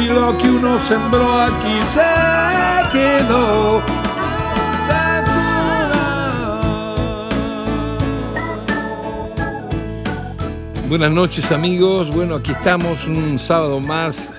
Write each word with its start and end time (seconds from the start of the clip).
si 0.00 0.06
lo 0.06 0.36
que 0.38 0.48
uno 0.48 0.78
sembró 0.78 1.40
aquí 1.40 1.78
se 1.92 2.90
quedó. 2.92 3.82
Buenas 10.88 11.12
noches 11.12 11.52
amigos, 11.52 12.10
bueno 12.10 12.36
aquí 12.36 12.52
estamos 12.52 13.06
un 13.06 13.38
sábado 13.38 13.78
más 13.78 14.32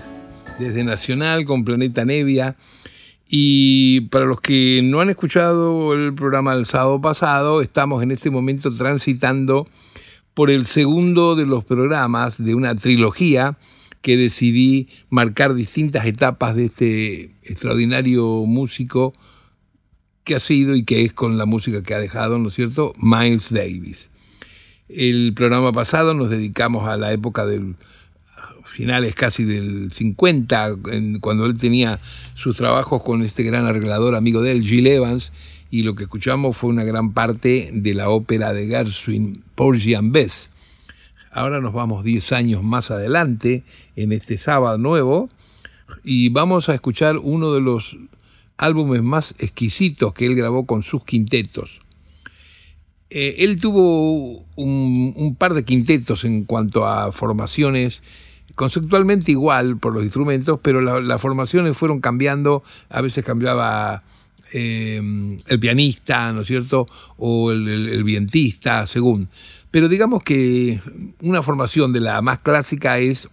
desde 0.58 0.84
Nacional 0.84 1.46
con 1.46 1.64
Planeta 1.64 2.06
Nevia 2.06 2.56
y 3.30 4.02
para 4.10 4.26
los 4.26 4.42
que 4.42 4.82
no 4.84 5.00
han 5.00 5.10
escuchado 5.10 5.94
el 5.94 6.14
programa 6.14 6.56
del 6.56 6.66
sábado 6.66 7.00
pasado, 7.00 7.62
estamos 7.62 8.04
en 8.04 8.12
este 8.12 8.30
momento 8.32 8.70
transitando 8.76 9.68
por 10.34 10.50
el 10.50 10.66
segundo 10.66 11.36
de 11.36 11.46
los 11.46 11.64
programas 11.64 12.44
de 12.44 12.56
una 12.56 12.76
trilogía 12.76 13.58
que 14.02 14.18
decidí 14.18 14.88
marcar 15.10 15.54
distintas 15.54 16.06
etapas 16.06 16.56
de 16.56 16.66
este 16.66 17.24
extraordinario 17.44 18.46
músico 18.46 19.14
que 20.24 20.36
ha 20.36 20.40
sido 20.40 20.76
y 20.76 20.84
que 20.84 21.04
es 21.04 21.14
con 21.14 21.38
la 21.38 21.46
música 21.46 21.84
que 21.84 21.94
ha 21.94 22.00
dejado, 22.00 22.38
¿no 22.38 22.50
es 22.50 22.56
cierto?, 22.56 22.94
Miles 22.98 23.52
Davis. 23.52 24.10
El 24.88 25.34
programa 25.34 25.72
pasado 25.72 26.14
nos 26.14 26.30
dedicamos 26.30 26.88
a 26.88 26.98
la 26.98 27.14
época 27.14 27.46
del 27.46 27.76
finales 28.72 29.16
casi 29.16 29.44
del 29.44 29.92
50, 29.92 30.78
cuando 31.20 31.46
él 31.46 31.58
tenía 31.58 32.00
sus 32.36 32.58
trabajos 32.58 33.04
con 33.04 33.22
este 33.24 33.44
gran 33.44 33.66
arreglador 33.66 34.16
amigo 34.16 34.42
de 34.42 34.52
él, 34.52 34.64
Gil 34.64 34.88
Evans, 34.88 35.32
y 35.70 35.84
lo 35.84 35.96
que 35.96 36.04
escuchamos 36.04 36.58
fue 36.58 36.70
una 36.70 36.84
gran 36.84 37.14
parte 37.14 37.70
de 37.74 37.94
la 37.94 38.10
ópera 38.10 38.54
de 38.54 38.68
Gershwin, 38.68 39.44
Porgy 39.56 39.94
and 39.94 40.12
Bess. 40.12 40.51
Ahora 41.34 41.62
nos 41.62 41.72
vamos 41.72 42.04
10 42.04 42.34
años 42.34 42.64
más 42.64 42.92
adelante, 42.92 43.64
en 43.96 44.12
este 44.12 44.38
sábado 44.38 44.78
nuevo, 44.78 45.30
y 46.04 46.28
vamos 46.30 46.68
a 46.68 46.74
escuchar 46.74 47.18
uno 47.18 47.54
de 47.54 47.62
los 47.62 47.96
álbumes 48.58 49.02
más 49.02 49.34
exquisitos 49.40 50.14
que 50.14 50.26
él 50.26 50.36
grabó 50.36 50.66
con 50.66 50.84
sus 50.84 51.06
quintetos. 51.06 51.82
Eh, 53.10 53.36
él 53.40 53.58
tuvo 53.58 54.46
un, 54.56 55.36
par 55.38 55.54
de 55.54 55.64
quintetos 55.64 56.26
en 56.26 56.44
cuanto 56.44 56.86
a 56.86 57.14
formaciones, 57.14 58.04
conceptualmente 58.56 59.32
igual 59.32 59.78
por 59.78 59.94
los 59.94 60.04
instrumentos, 60.04 60.60
pero 60.62 60.82
las 60.82 61.22
formaciones 61.22 61.78
fueron 61.78 62.02
cambiando, 62.02 62.62
a 62.90 63.00
veces 63.00 63.24
cambiaba 63.24 64.04
eh, 64.54 65.02
el 65.48 65.60
pianista, 65.62 66.34
¿no 66.34 66.42
es 66.42 66.48
cierto? 66.48 66.88
O 67.16 67.54
el, 67.54 67.68
el 67.70 68.04
vientista, 68.04 68.86
según. 68.86 69.30
Pero 69.72 69.88
digamos 69.88 70.24
que 70.24 70.80
una 71.22 71.42
formación 71.42 71.94
de 71.94 72.02
la 72.02 72.22
más 72.22 72.40
clásica 72.40 73.00
es 73.00 73.30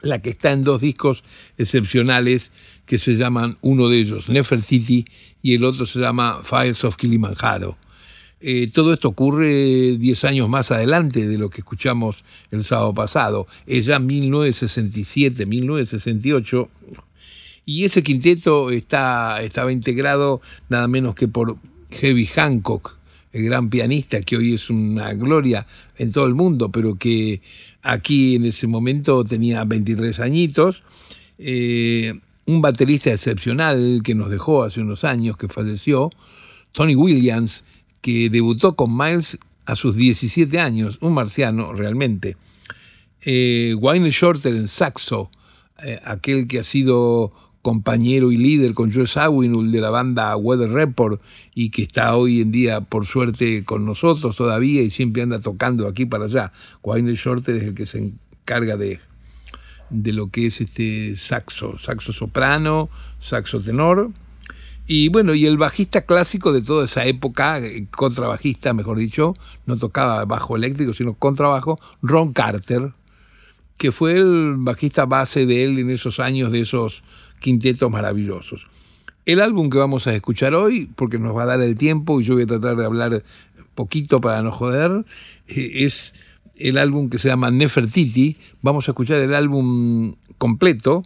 la 0.00 0.20
que 0.20 0.30
está 0.30 0.50
en 0.52 0.62
dos 0.62 0.80
discos 0.80 1.22
excepcionales 1.58 2.50
que 2.86 2.98
se 2.98 3.16
llaman 3.16 3.58
uno 3.60 3.88
de 3.88 3.98
ellos 3.98 4.28
Nefertiti 4.28 5.04
y 5.42 5.54
el 5.54 5.64
otro 5.64 5.86
se 5.86 6.00
llama 6.00 6.40
Fires 6.42 6.84
of 6.84 6.96
Kilimanjaro. 6.96 7.76
Eh, 8.40 8.68
todo 8.72 8.92
esto 8.92 9.08
ocurre 9.08 9.96
10 9.98 10.24
años 10.24 10.48
más 10.48 10.72
adelante 10.72 11.28
de 11.28 11.38
lo 11.38 11.48
que 11.48 11.60
escuchamos 11.60 12.24
el 12.50 12.64
sábado 12.64 12.92
pasado, 12.92 13.46
es 13.66 13.86
ya 13.86 14.00
1967, 14.00 15.46
1968, 15.46 16.68
y 17.64 17.84
ese 17.84 18.02
quinteto 18.02 18.72
está, 18.72 19.40
estaba 19.42 19.70
integrado 19.70 20.40
nada 20.68 20.88
menos 20.88 21.14
que 21.14 21.28
por 21.28 21.56
Heavy 21.92 22.26
Hancock, 22.26 22.96
el 23.32 23.44
gran 23.44 23.70
pianista 23.70 24.20
que 24.22 24.36
hoy 24.36 24.54
es 24.54 24.70
una 24.70 25.12
gloria 25.14 25.66
en 25.96 26.12
todo 26.12 26.26
el 26.26 26.34
mundo, 26.34 26.70
pero 26.70 26.96
que 26.96 27.40
aquí 27.82 28.36
en 28.36 28.44
ese 28.44 28.66
momento 28.66 29.24
tenía 29.24 29.64
23 29.64 30.20
añitos. 30.20 30.82
Eh, 31.38 32.14
un 32.44 32.60
baterista 32.60 33.12
excepcional 33.12 34.00
que 34.04 34.14
nos 34.14 34.30
dejó 34.30 34.64
hace 34.64 34.80
unos 34.80 35.04
años, 35.04 35.36
que 35.36 35.48
falleció, 35.48 36.10
Tony 36.72 36.94
Williams, 36.94 37.64
que 38.00 38.28
debutó 38.30 38.74
con 38.74 38.96
Miles 38.96 39.38
a 39.64 39.76
sus 39.76 39.96
17 39.96 40.58
años, 40.58 40.98
un 41.00 41.14
marciano 41.14 41.72
realmente. 41.72 42.36
Eh, 43.24 43.74
Wayne 43.78 44.10
Shorter 44.10 44.54
en 44.54 44.68
saxo, 44.68 45.30
eh, 45.84 46.00
aquel 46.04 46.48
que 46.48 46.58
ha 46.58 46.64
sido 46.64 47.32
compañero 47.62 48.32
y 48.32 48.36
líder 48.36 48.74
con 48.74 48.92
Joe 48.92 49.06
Sawinul 49.06 49.70
de 49.70 49.80
la 49.80 49.90
banda 49.90 50.36
Weather 50.36 50.70
Report 50.70 51.22
y 51.54 51.70
que 51.70 51.82
está 51.82 52.16
hoy 52.16 52.40
en 52.40 52.50
día, 52.50 52.80
por 52.80 53.06
suerte, 53.06 53.64
con 53.64 53.86
nosotros 53.86 54.36
todavía 54.36 54.82
y 54.82 54.90
siempre 54.90 55.22
anda 55.22 55.40
tocando 55.40 55.86
aquí 55.86 56.04
para 56.04 56.24
allá. 56.24 56.52
Wayne 56.82 57.14
Shorter 57.14 57.56
es 57.56 57.62
el 57.62 57.74
que 57.74 57.86
se 57.86 58.12
encarga 58.42 58.76
de, 58.76 59.00
de 59.90 60.12
lo 60.12 60.28
que 60.28 60.48
es 60.48 60.60
este 60.60 61.16
saxo, 61.16 61.78
saxo 61.78 62.12
soprano, 62.12 62.90
saxo 63.20 63.60
tenor. 63.60 64.10
Y 64.88 65.08
bueno, 65.08 65.34
y 65.34 65.46
el 65.46 65.58
bajista 65.58 66.02
clásico 66.02 66.52
de 66.52 66.60
toda 66.60 66.86
esa 66.86 67.06
época, 67.06 67.60
eh, 67.60 67.86
contrabajista, 67.90 68.74
mejor 68.74 68.98
dicho, 68.98 69.34
no 69.64 69.76
tocaba 69.76 70.24
bajo 70.24 70.56
eléctrico, 70.56 70.92
sino 70.92 71.14
contrabajo, 71.14 71.78
Ron 72.02 72.32
Carter, 72.32 72.92
que 73.82 73.90
fue 73.90 74.12
el 74.12 74.54
bajista 74.58 75.06
base 75.06 75.44
de 75.44 75.64
él 75.64 75.76
en 75.76 75.90
esos 75.90 76.20
años 76.20 76.52
de 76.52 76.60
esos 76.60 77.02
quintetos 77.40 77.90
maravillosos. 77.90 78.68
El 79.26 79.40
álbum 79.40 79.70
que 79.70 79.78
vamos 79.78 80.06
a 80.06 80.14
escuchar 80.14 80.54
hoy, 80.54 80.88
porque 80.94 81.18
nos 81.18 81.36
va 81.36 81.42
a 81.42 81.46
dar 81.46 81.60
el 81.62 81.76
tiempo 81.76 82.20
y 82.20 82.24
yo 82.24 82.34
voy 82.34 82.44
a 82.44 82.46
tratar 82.46 82.76
de 82.76 82.84
hablar 82.84 83.24
poquito 83.74 84.20
para 84.20 84.40
no 84.40 84.52
joder, 84.52 85.04
eh, 85.48 85.84
es 85.84 86.14
el 86.60 86.78
álbum 86.78 87.10
que 87.10 87.18
se 87.18 87.26
llama 87.26 87.50
Nefertiti. 87.50 88.36
Vamos 88.60 88.86
a 88.86 88.92
escuchar 88.92 89.20
el 89.20 89.34
álbum 89.34 90.14
completo. 90.38 91.04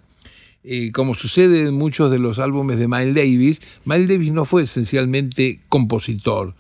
Eh, 0.62 0.92
como 0.92 1.14
sucede 1.14 1.68
en 1.68 1.74
muchos 1.76 2.10
de 2.10 2.18
los 2.18 2.38
álbumes 2.38 2.78
de 2.78 2.88
Miles 2.88 3.14
Davis, 3.14 3.62
Miles 3.86 4.06
Davis 4.06 4.32
no 4.32 4.44
fue 4.44 4.64
esencialmente 4.64 5.60
compositor, 5.70 6.54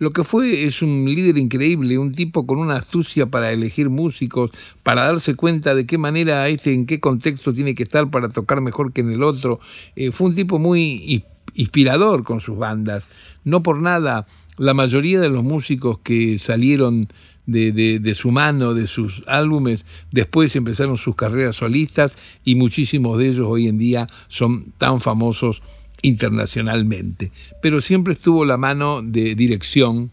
lo 0.00 0.12
que 0.12 0.24
fue 0.24 0.64
es 0.64 0.80
un 0.80 1.04
líder 1.04 1.36
increíble, 1.36 1.98
un 1.98 2.12
tipo 2.12 2.46
con 2.46 2.58
una 2.58 2.76
astucia 2.76 3.26
para 3.26 3.52
elegir 3.52 3.90
músicos, 3.90 4.50
para 4.82 5.02
darse 5.02 5.34
cuenta 5.34 5.74
de 5.74 5.84
qué 5.84 5.98
manera 5.98 6.48
este, 6.48 6.72
en 6.72 6.86
qué 6.86 7.00
contexto 7.00 7.52
tiene 7.52 7.74
que 7.74 7.82
estar 7.82 8.10
para 8.10 8.30
tocar 8.30 8.62
mejor 8.62 8.94
que 8.94 9.02
en 9.02 9.12
el 9.12 9.22
otro. 9.22 9.60
Eh, 9.96 10.10
fue 10.10 10.28
un 10.28 10.34
tipo 10.34 10.58
muy 10.58 11.22
inspirador 11.52 12.24
con 12.24 12.40
sus 12.40 12.56
bandas. 12.56 13.04
No 13.44 13.62
por 13.62 13.82
nada, 13.82 14.26
la 14.56 14.72
mayoría 14.72 15.20
de 15.20 15.28
los 15.28 15.44
músicos 15.44 15.98
que 15.98 16.38
salieron 16.38 17.08
de, 17.44 17.72
de, 17.72 18.14
su 18.14 18.30
mano, 18.30 18.72
de 18.72 18.86
sus 18.86 19.22
álbumes, 19.26 19.84
después 20.12 20.56
empezaron 20.56 20.96
sus 20.96 21.14
carreras 21.14 21.56
solistas 21.56 22.16
y 22.42 22.54
muchísimos 22.54 23.18
de 23.18 23.28
ellos 23.28 23.46
hoy 23.46 23.68
en 23.68 23.76
día 23.76 24.06
son 24.28 24.72
tan 24.78 25.02
famosos 25.02 25.60
internacionalmente, 26.02 27.32
pero 27.62 27.80
siempre 27.80 28.12
estuvo 28.14 28.44
la 28.44 28.56
mano 28.56 29.02
de 29.02 29.34
dirección, 29.34 30.10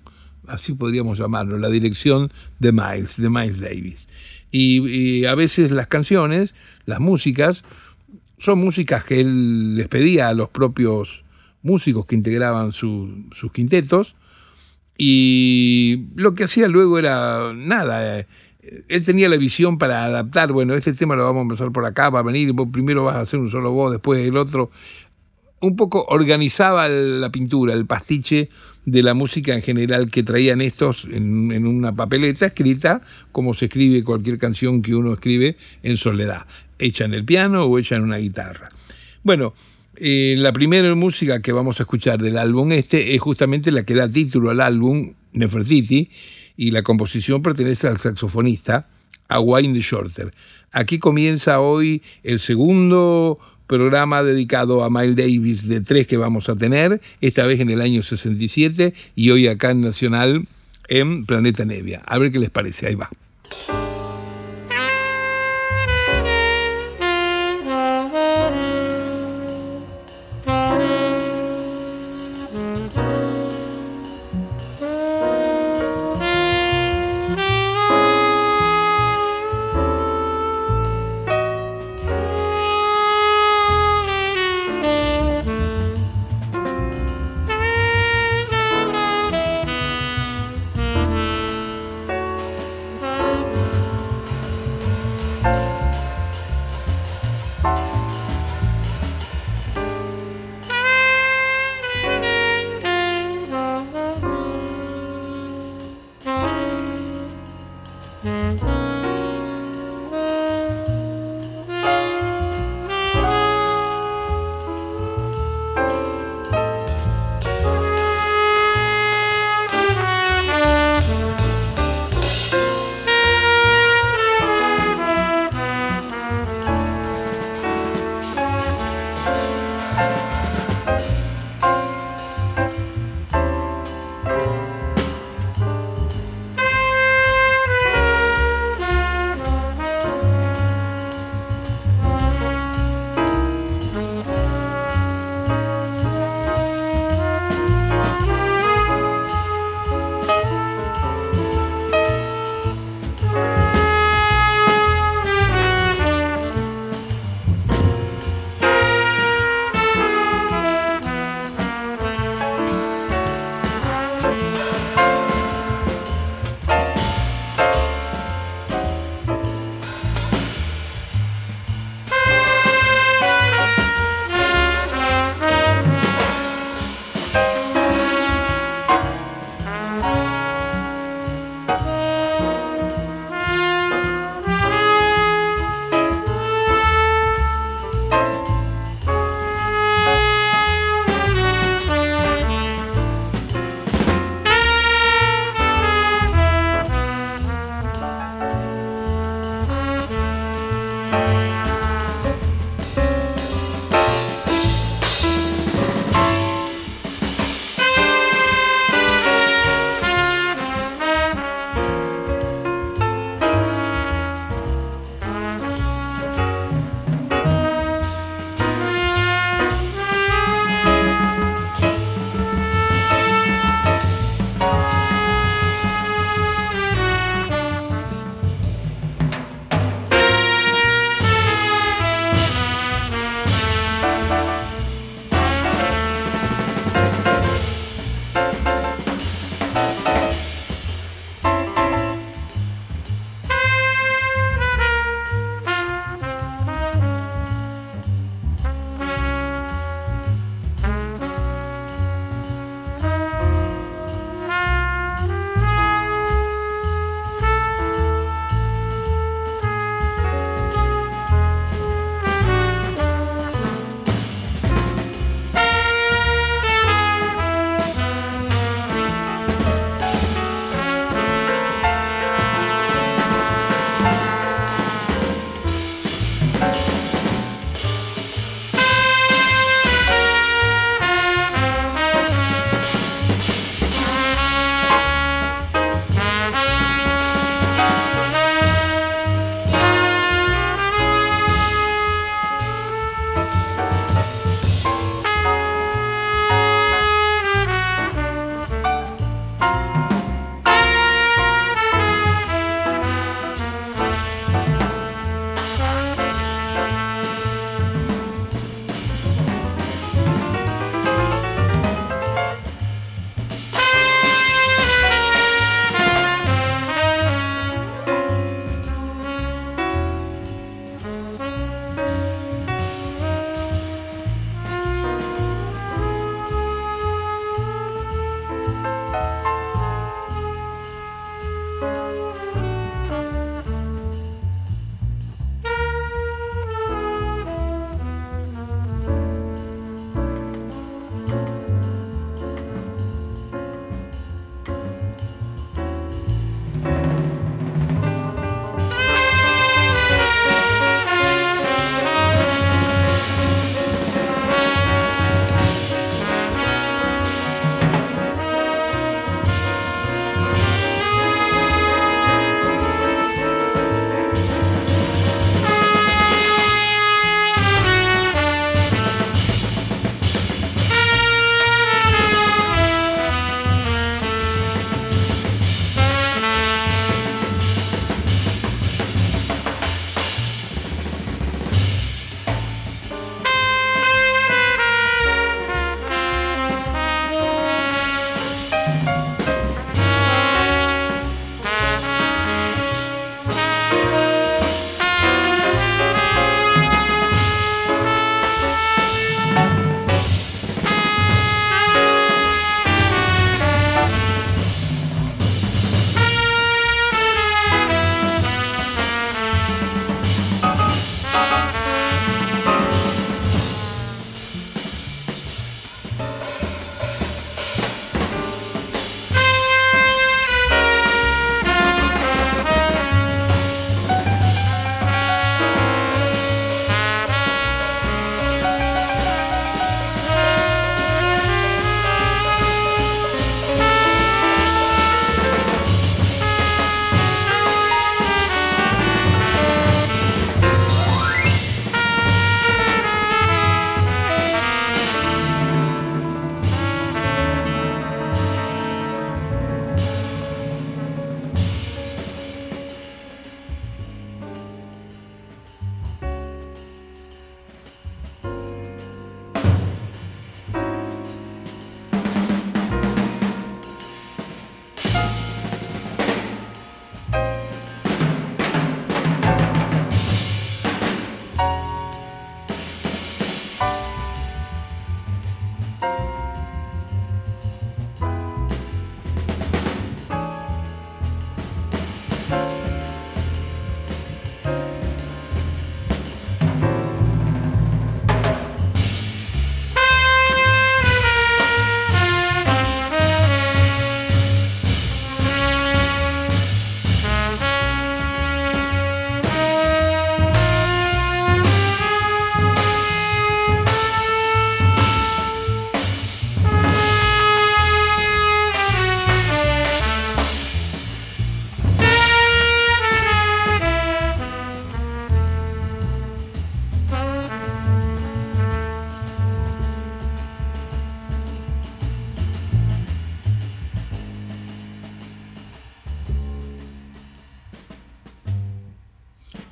así 0.48 0.74
podríamos 0.74 1.18
llamarlo, 1.18 1.58
la 1.58 1.70
dirección 1.70 2.32
de 2.60 2.72
Miles, 2.72 3.18
de 3.18 3.30
Miles 3.30 3.60
Davis. 3.60 4.08
Y, 4.52 5.26
a 5.26 5.36
veces 5.36 5.72
las 5.72 5.88
canciones, 5.88 6.54
las 6.86 7.00
músicas, 7.00 7.64
son 8.40 8.60
músicas 8.60 9.04
que 9.04 9.20
él 9.20 9.76
les 9.76 9.88
pedía 9.88 10.30
a 10.30 10.34
los 10.34 10.50
propios 10.50 11.24
músicos 11.62 12.06
que 12.06 12.16
integraban 12.16 12.72
sus 12.72 13.52
quintetos, 13.54 14.16
y 14.98 16.08
lo 16.16 16.34
que 16.34 16.46
hacía 16.46 16.68
luego 16.68 16.98
era 16.98 17.54
nada. 17.54 18.20
Eh, 18.20 18.28
él 18.88 19.06
tenía 19.06 19.30
la 19.30 19.38
visión 19.38 19.78
para 19.78 20.06
adaptar, 20.06 20.52
bueno, 20.52 20.74
este 20.74 20.94
tema 20.94 21.16
lo 21.16 21.24
vamos 21.24 21.42
a 21.42 21.44
empezar 21.44 21.72
por 21.72 21.86
acá, 21.86 22.10
va 22.10 22.20
a 22.20 22.24
venir, 22.24 22.54
primero 22.72 23.04
vas 23.04 23.16
a 23.16 23.22
hacer 23.22 23.40
un 23.40 23.50
solo 23.50 23.72
voz, 23.72 23.92
después 23.92 24.26
el 24.28 24.38
otro 24.38 24.72
un 25.60 25.76
poco 25.76 26.06
organizaba 26.10 26.88
la 26.88 27.32
pintura, 27.32 27.74
el 27.74 27.86
pastiche 27.86 28.50
de 28.86 29.04
la 29.04 29.14
música 29.14 29.54
en 29.54 29.62
general 29.62 30.10
que 30.10 30.24
traían 30.24 30.62
estos 30.62 31.06
en, 31.12 31.68
una 31.68 31.94
papeleta 31.94 32.46
escrita, 32.46 33.02
como 33.32 33.54
se 33.54 33.66
escribe 33.66 34.04
cualquier 34.04 34.38
canción 34.38 34.82
que 34.82 34.96
uno 34.96 35.14
escribe 35.14 35.58
en 35.84 35.98
soledad, 35.98 36.46
hecha 36.80 37.06
en 37.06 37.14
el 37.14 37.26
piano 37.26 37.66
o 37.66 37.80
hecha 37.80 37.96
en 37.96 38.04
una 38.04 38.18
guitarra. 38.18 38.70
Bueno, 39.24 39.54
eh, 39.98 40.36
la 40.38 40.54
primera 40.54 40.94
música 40.96 41.42
que 41.42 41.52
vamos 41.52 41.80
a 41.80 41.84
escuchar 41.84 42.22
del 42.22 42.38
álbum 42.38 42.72
este 42.72 43.16
es 43.16 43.22
justamente 43.22 43.72
la 43.72 43.84
que 43.84 43.96
da 43.96 44.08
título 44.08 44.52
al 44.52 44.62
álbum, 44.62 45.14
Nefertiti, 45.34 46.10
y 46.56 46.72
la 46.72 46.82
composición 46.82 47.42
pertenece 47.42 47.88
al 47.88 47.98
saxofonista, 47.98 48.88
a 49.28 49.40
Wayne 49.40 49.80
Shorter. 49.80 50.34
Aquí 50.72 51.00
comienza 51.00 51.60
hoy 51.60 52.02
el 52.24 52.40
segundo 52.40 53.40
programa 53.68 54.24
dedicado 54.24 54.84
a 54.84 54.90
Miles 54.90 55.16
Davis 55.16 55.68
de 55.68 55.82
tres 55.82 56.08
que 56.08 56.18
vamos 56.18 56.50
a 56.50 56.56
tener, 56.56 57.02
esta 57.22 57.46
vez 57.46 57.60
en 57.60 57.70
el 57.70 57.82
año 57.82 58.02
67 58.02 58.94
y 59.16 59.30
hoy 59.30 59.48
acá 59.48 59.72
en 59.72 59.82
Nacional 59.82 60.48
en 60.88 61.26
Planeta 61.26 61.66
Nevia. 61.66 62.02
A 62.06 62.18
ver 62.18 62.32
qué 62.32 62.40
les 62.40 62.50
parece, 62.50 62.88
ahí 62.88 62.96
va. 62.96 63.10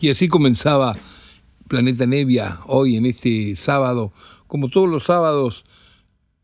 Y 0.05 0.11
así 0.11 0.27
comenzaba 0.27 0.95
Planeta 1.67 2.05
Nevia 2.05 2.59
hoy 2.67 2.95
en 2.95 3.07
este 3.07 3.55
sábado, 3.55 4.13
como 4.45 4.69
todos 4.69 4.87
los 4.87 5.05
sábados 5.05 5.65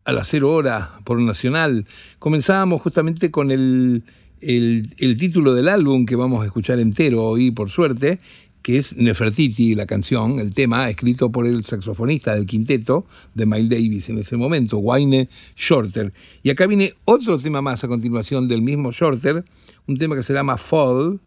a 0.04 0.12
las 0.14 0.30
cero 0.30 0.52
hora 0.52 1.00
por 1.04 1.22
Nacional. 1.22 1.86
Comenzábamos 2.18 2.82
justamente 2.82 3.30
con 3.30 3.52
el, 3.52 4.04
el, 4.40 4.96
el, 4.98 5.16
título 5.16 5.54
del 5.54 5.68
álbum 5.68 6.08
que 6.08 6.16
vamos 6.16 6.42
a 6.42 6.48
escuchar 6.48 6.80
entero 6.80 7.24
hoy, 7.24 7.52
por 7.52 7.70
suerte, 7.70 8.18
que 8.64 8.80
es 8.80 8.98
Nefertiti, 8.98 9.76
la 9.76 9.86
canción, 9.86 10.40
el 10.40 10.56
tema, 10.56 10.90
escrito 10.90 11.32
por 11.32 11.46
el 11.46 11.64
saxofonista 11.64 12.34
del 12.34 12.48
quinteto 12.48 13.06
de 13.36 13.46
Miles 13.46 13.70
Davis 13.70 14.10
en 14.10 14.18
ese 14.18 14.38
momento, 14.38 14.80
Wayne 14.80 15.30
Shorter. 15.56 16.12
Y 16.42 16.50
acá 16.50 16.66
viene 16.66 16.96
otro 17.06 17.38
tema 17.38 17.62
más 17.62 17.84
a 17.84 17.88
continuación 17.88 18.48
del 18.48 18.64
mismo 18.64 18.92
Shorter, 18.92 19.46
un 19.86 19.98
tema 19.98 20.16
que 20.16 20.24
se 20.24 20.34
llama 20.34 20.58
Fall, 20.58 21.20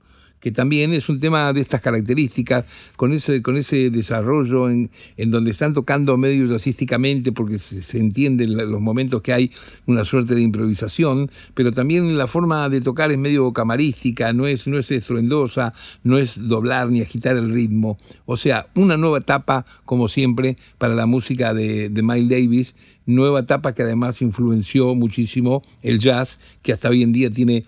que 0.44 0.52
también 0.52 0.92
es 0.92 1.08
un 1.08 1.18
tema 1.18 1.50
de 1.54 1.62
estas 1.62 1.80
características, 1.80 2.66
con 2.96 3.14
ese, 3.14 3.40
con 3.40 3.56
ese 3.56 3.88
desarrollo 3.88 4.68
en, 4.68 4.90
en 5.16 5.30
donde 5.30 5.50
están 5.50 5.72
tocando 5.72 6.18
medio 6.18 6.46
jazzísticamente, 6.46 7.32
porque 7.32 7.58
se, 7.58 7.80
se 7.80 7.98
entienden 7.98 8.54
los 8.54 8.78
momentos 8.78 9.22
que 9.22 9.32
hay 9.32 9.50
una 9.86 10.04
suerte 10.04 10.34
de 10.34 10.42
improvisación, 10.42 11.30
pero 11.54 11.72
también 11.72 12.18
la 12.18 12.26
forma 12.26 12.68
de 12.68 12.82
tocar 12.82 13.10
es 13.10 13.16
medio 13.16 13.50
camarística, 13.54 14.34
no 14.34 14.46
es, 14.46 14.66
no 14.66 14.78
es 14.78 14.90
estruendosa, 14.90 15.72
no 16.02 16.18
es 16.18 16.34
doblar 16.46 16.90
ni 16.90 17.00
agitar 17.00 17.38
el 17.38 17.48
ritmo. 17.48 17.96
O 18.26 18.36
sea, 18.36 18.66
una 18.74 18.98
nueva 18.98 19.16
etapa, 19.16 19.64
como 19.86 20.08
siempre, 20.10 20.56
para 20.76 20.94
la 20.94 21.06
música 21.06 21.54
de, 21.54 21.88
de 21.88 22.02
Miles 22.02 22.28
Davis, 22.28 22.74
nueva 23.06 23.40
etapa 23.40 23.72
que 23.72 23.82
además 23.82 24.20
influenció 24.20 24.94
muchísimo 24.94 25.62
el 25.80 26.00
jazz, 26.00 26.38
que 26.60 26.74
hasta 26.74 26.90
hoy 26.90 27.02
en 27.02 27.12
día 27.12 27.30
tiene 27.30 27.64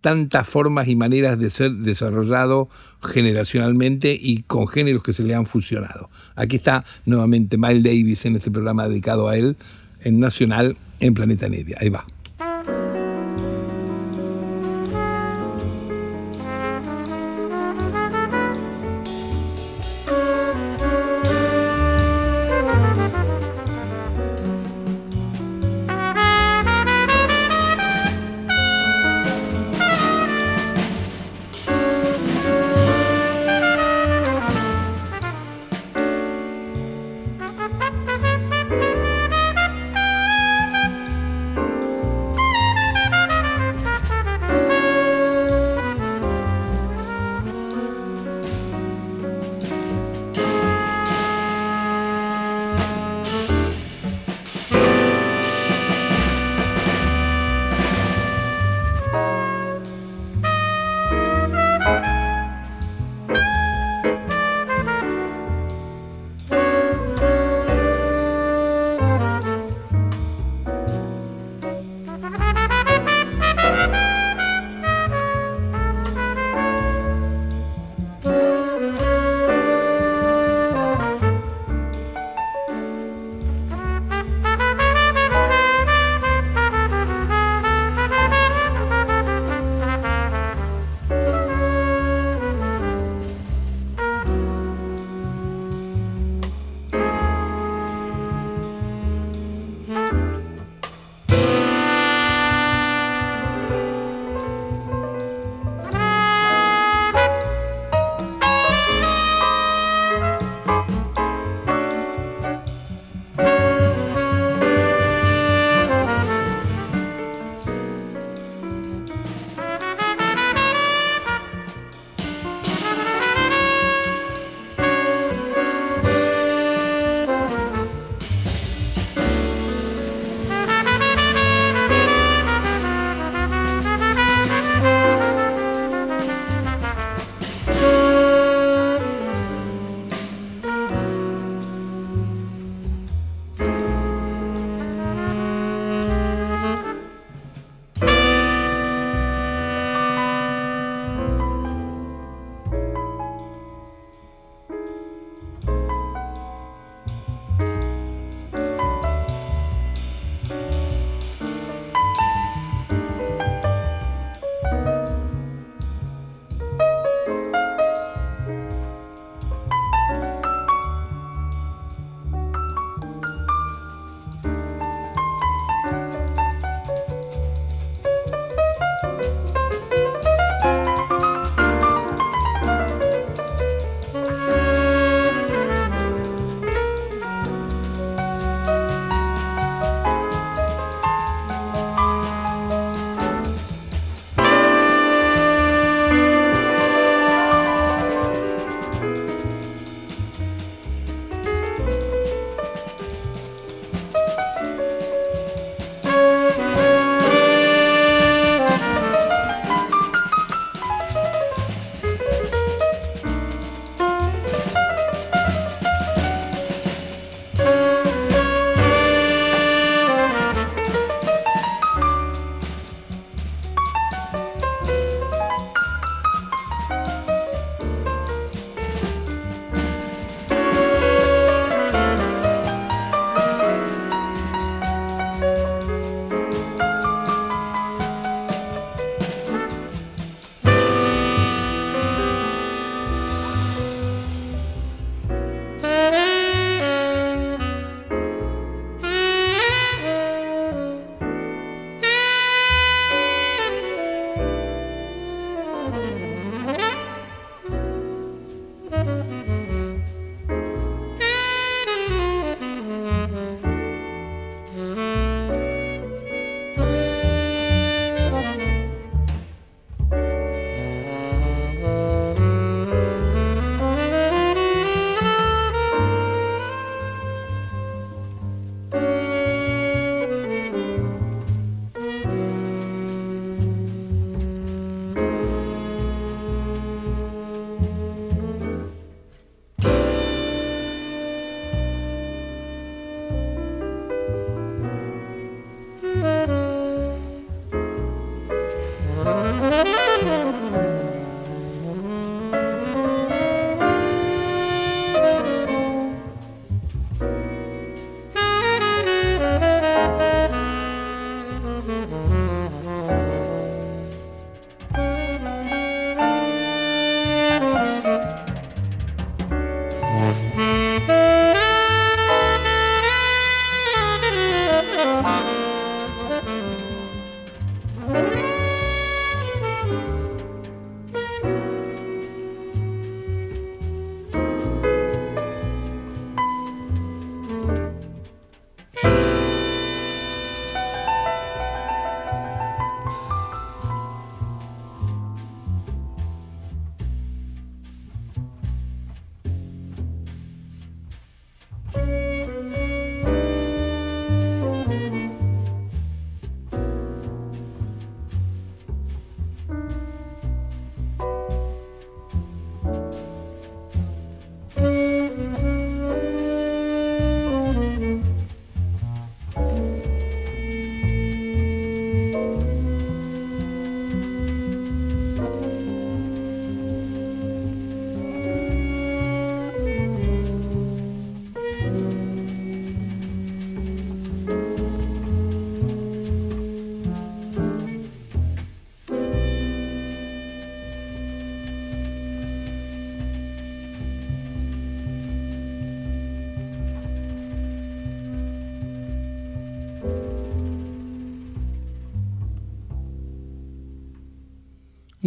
tantas 0.00 0.48
formas 0.48 0.88
y 0.88 0.96
maneras 0.96 1.38
de 1.38 1.50
ser 1.50 1.72
desarrollado 1.72 2.68
generacionalmente 3.02 4.16
y 4.18 4.42
con 4.42 4.68
géneros 4.68 5.02
que 5.02 5.12
se 5.12 5.22
le 5.22 5.34
han 5.34 5.46
fusionado. 5.46 6.10
Aquí 6.36 6.56
está 6.56 6.84
nuevamente 7.06 7.58
Miles 7.58 7.82
Davis 7.82 8.24
en 8.26 8.36
este 8.36 8.50
programa 8.50 8.88
dedicado 8.88 9.28
a 9.28 9.36
él 9.36 9.56
en 10.02 10.20
Nacional 10.20 10.76
en 11.00 11.14
Planeta 11.14 11.48
Media. 11.48 11.78
Ahí 11.80 11.88
va. 11.88 12.04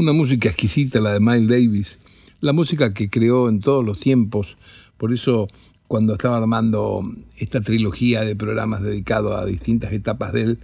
Una 0.03 0.11
música 0.11 0.49
exquisita, 0.49 0.99
la 0.99 1.13
de 1.13 1.21
Miles 1.21 1.47
Davis, 1.47 1.97
la 2.41 2.51
música 2.51 2.93
que 2.93 3.09
creó 3.09 3.47
en 3.47 3.61
todos 3.61 3.85
los 3.85 4.01
tiempos. 4.01 4.57
Por 4.97 5.13
eso, 5.13 5.47
cuando 5.87 6.11
estaba 6.11 6.35
armando 6.35 7.09
esta 7.37 7.61
trilogía 7.61 8.19
de 8.25 8.35
programas 8.35 8.81
dedicados 8.81 9.39
a 9.39 9.45
distintas 9.45 9.93
etapas 9.93 10.33
de 10.33 10.41
él, 10.41 10.59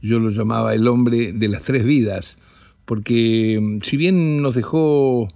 yo 0.00 0.20
lo 0.20 0.30
llamaba 0.30 0.74
el 0.74 0.86
hombre 0.86 1.32
de 1.32 1.48
las 1.48 1.64
tres 1.64 1.84
vidas, 1.84 2.36
porque 2.84 3.58
mm, 3.60 3.82
si 3.82 3.96
bien 3.96 4.40
nos 4.40 4.54
dejó 4.54 5.28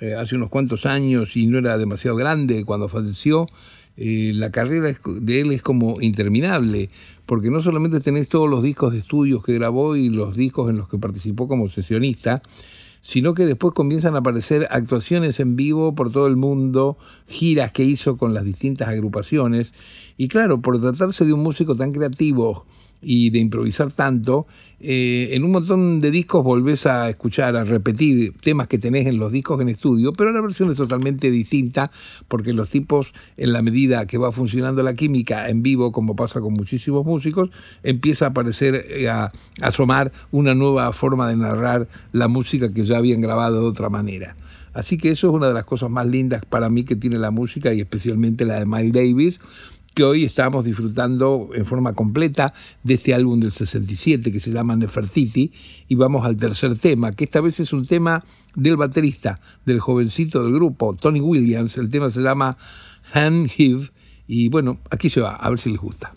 eh, 0.00 0.14
hace 0.14 0.36
unos 0.36 0.48
cuantos 0.48 0.86
años 0.86 1.36
y 1.36 1.48
no 1.48 1.58
era 1.58 1.78
demasiado 1.78 2.16
grande 2.16 2.64
cuando 2.64 2.88
falleció, 2.88 3.48
eh, 3.96 4.30
la 4.36 4.52
carrera 4.52 4.94
de 5.04 5.40
él 5.40 5.50
es 5.50 5.62
como 5.62 6.00
interminable, 6.00 6.90
porque 7.26 7.50
no 7.50 7.60
solamente 7.60 7.98
tenés 7.98 8.28
todos 8.28 8.48
los 8.48 8.62
discos 8.62 8.92
de 8.92 9.00
estudios 9.00 9.42
que 9.42 9.54
grabó 9.54 9.96
y 9.96 10.10
los 10.10 10.36
discos 10.36 10.70
en 10.70 10.76
los 10.76 10.88
que 10.88 10.98
participó 10.98 11.48
como 11.48 11.68
sesionista, 11.68 12.40
sino 13.02 13.34
que 13.34 13.46
después 13.46 13.74
comienzan 13.74 14.14
a 14.14 14.18
aparecer 14.18 14.66
actuaciones 14.70 15.40
en 15.40 15.56
vivo 15.56 15.94
por 15.94 16.12
todo 16.12 16.26
el 16.26 16.36
mundo, 16.36 16.98
giras 17.26 17.72
que 17.72 17.84
hizo 17.84 18.16
con 18.16 18.34
las 18.34 18.44
distintas 18.44 18.88
agrupaciones, 18.88 19.72
y 20.16 20.28
claro, 20.28 20.60
por 20.60 20.80
tratarse 20.80 21.24
de 21.24 21.32
un 21.32 21.40
músico 21.40 21.74
tan 21.74 21.92
creativo 21.92 22.66
y 23.00 23.30
de 23.30 23.38
improvisar 23.38 23.90
tanto, 23.90 24.46
eh, 24.82 25.28
en 25.32 25.44
un 25.44 25.50
montón 25.50 26.00
de 26.00 26.10
discos 26.10 26.42
volvés 26.42 26.86
a 26.86 27.10
escuchar, 27.10 27.54
a 27.54 27.64
repetir 27.64 28.32
temas 28.40 28.66
que 28.66 28.78
tenés 28.78 29.06
en 29.06 29.18
los 29.18 29.30
discos 29.30 29.60
en 29.60 29.68
estudio, 29.68 30.14
pero 30.14 30.32
la 30.32 30.40
versión 30.40 30.70
es 30.70 30.78
totalmente 30.78 31.30
distinta 31.30 31.90
porque 32.28 32.54
los 32.54 32.70
tipos, 32.70 33.12
en 33.36 33.52
la 33.52 33.60
medida 33.60 34.06
que 34.06 34.16
va 34.16 34.32
funcionando 34.32 34.82
la 34.82 34.94
química 34.94 35.50
en 35.50 35.62
vivo, 35.62 35.92
como 35.92 36.16
pasa 36.16 36.40
con 36.40 36.54
muchísimos 36.54 37.04
músicos, 37.04 37.50
empieza 37.82 38.26
a 38.26 38.28
aparecer, 38.28 38.86
eh, 38.88 39.08
a, 39.08 39.32
asomar 39.60 40.12
una 40.30 40.54
nueva 40.54 40.90
forma 40.94 41.28
de 41.28 41.36
narrar 41.36 41.86
la 42.12 42.28
música 42.28 42.72
que 42.72 42.84
ya 42.86 42.96
habían 42.96 43.20
grabado 43.20 43.60
de 43.60 43.66
otra 43.66 43.90
manera. 43.90 44.34
Así 44.72 44.96
que 44.96 45.10
eso 45.10 45.28
es 45.28 45.34
una 45.34 45.48
de 45.48 45.54
las 45.54 45.64
cosas 45.64 45.90
más 45.90 46.06
lindas 46.06 46.44
para 46.46 46.70
mí 46.70 46.84
que 46.84 46.96
tiene 46.96 47.18
la 47.18 47.30
música 47.30 47.74
y 47.74 47.80
especialmente 47.80 48.44
la 48.44 48.60
de 48.60 48.66
Miles 48.66 48.92
Davis, 48.92 49.40
hoy 50.02 50.24
estamos 50.24 50.64
disfrutando 50.64 51.50
en 51.54 51.64
forma 51.64 51.92
completa 51.94 52.52
de 52.82 52.94
este 52.94 53.14
álbum 53.14 53.40
del 53.40 53.52
67 53.52 54.32
que 54.32 54.40
se 54.40 54.50
llama 54.50 54.76
Nefertiti 54.76 55.52
y 55.88 55.94
vamos 55.94 56.24
al 56.24 56.36
tercer 56.36 56.78
tema, 56.78 57.12
que 57.12 57.24
esta 57.24 57.40
vez 57.40 57.60
es 57.60 57.72
un 57.72 57.86
tema 57.86 58.24
del 58.54 58.76
baterista, 58.76 59.40
del 59.64 59.80
jovencito 59.80 60.42
del 60.42 60.54
grupo, 60.54 60.94
Tony 60.94 61.20
Williams, 61.20 61.76
el 61.78 61.88
tema 61.88 62.10
se 62.10 62.20
llama 62.20 62.56
Hand 63.12 63.50
Heave 63.56 63.90
y 64.26 64.48
bueno, 64.48 64.78
aquí 64.90 65.10
se 65.10 65.20
va, 65.20 65.36
a 65.36 65.50
ver 65.50 65.58
si 65.58 65.70
les 65.70 65.80
gusta. 65.80 66.12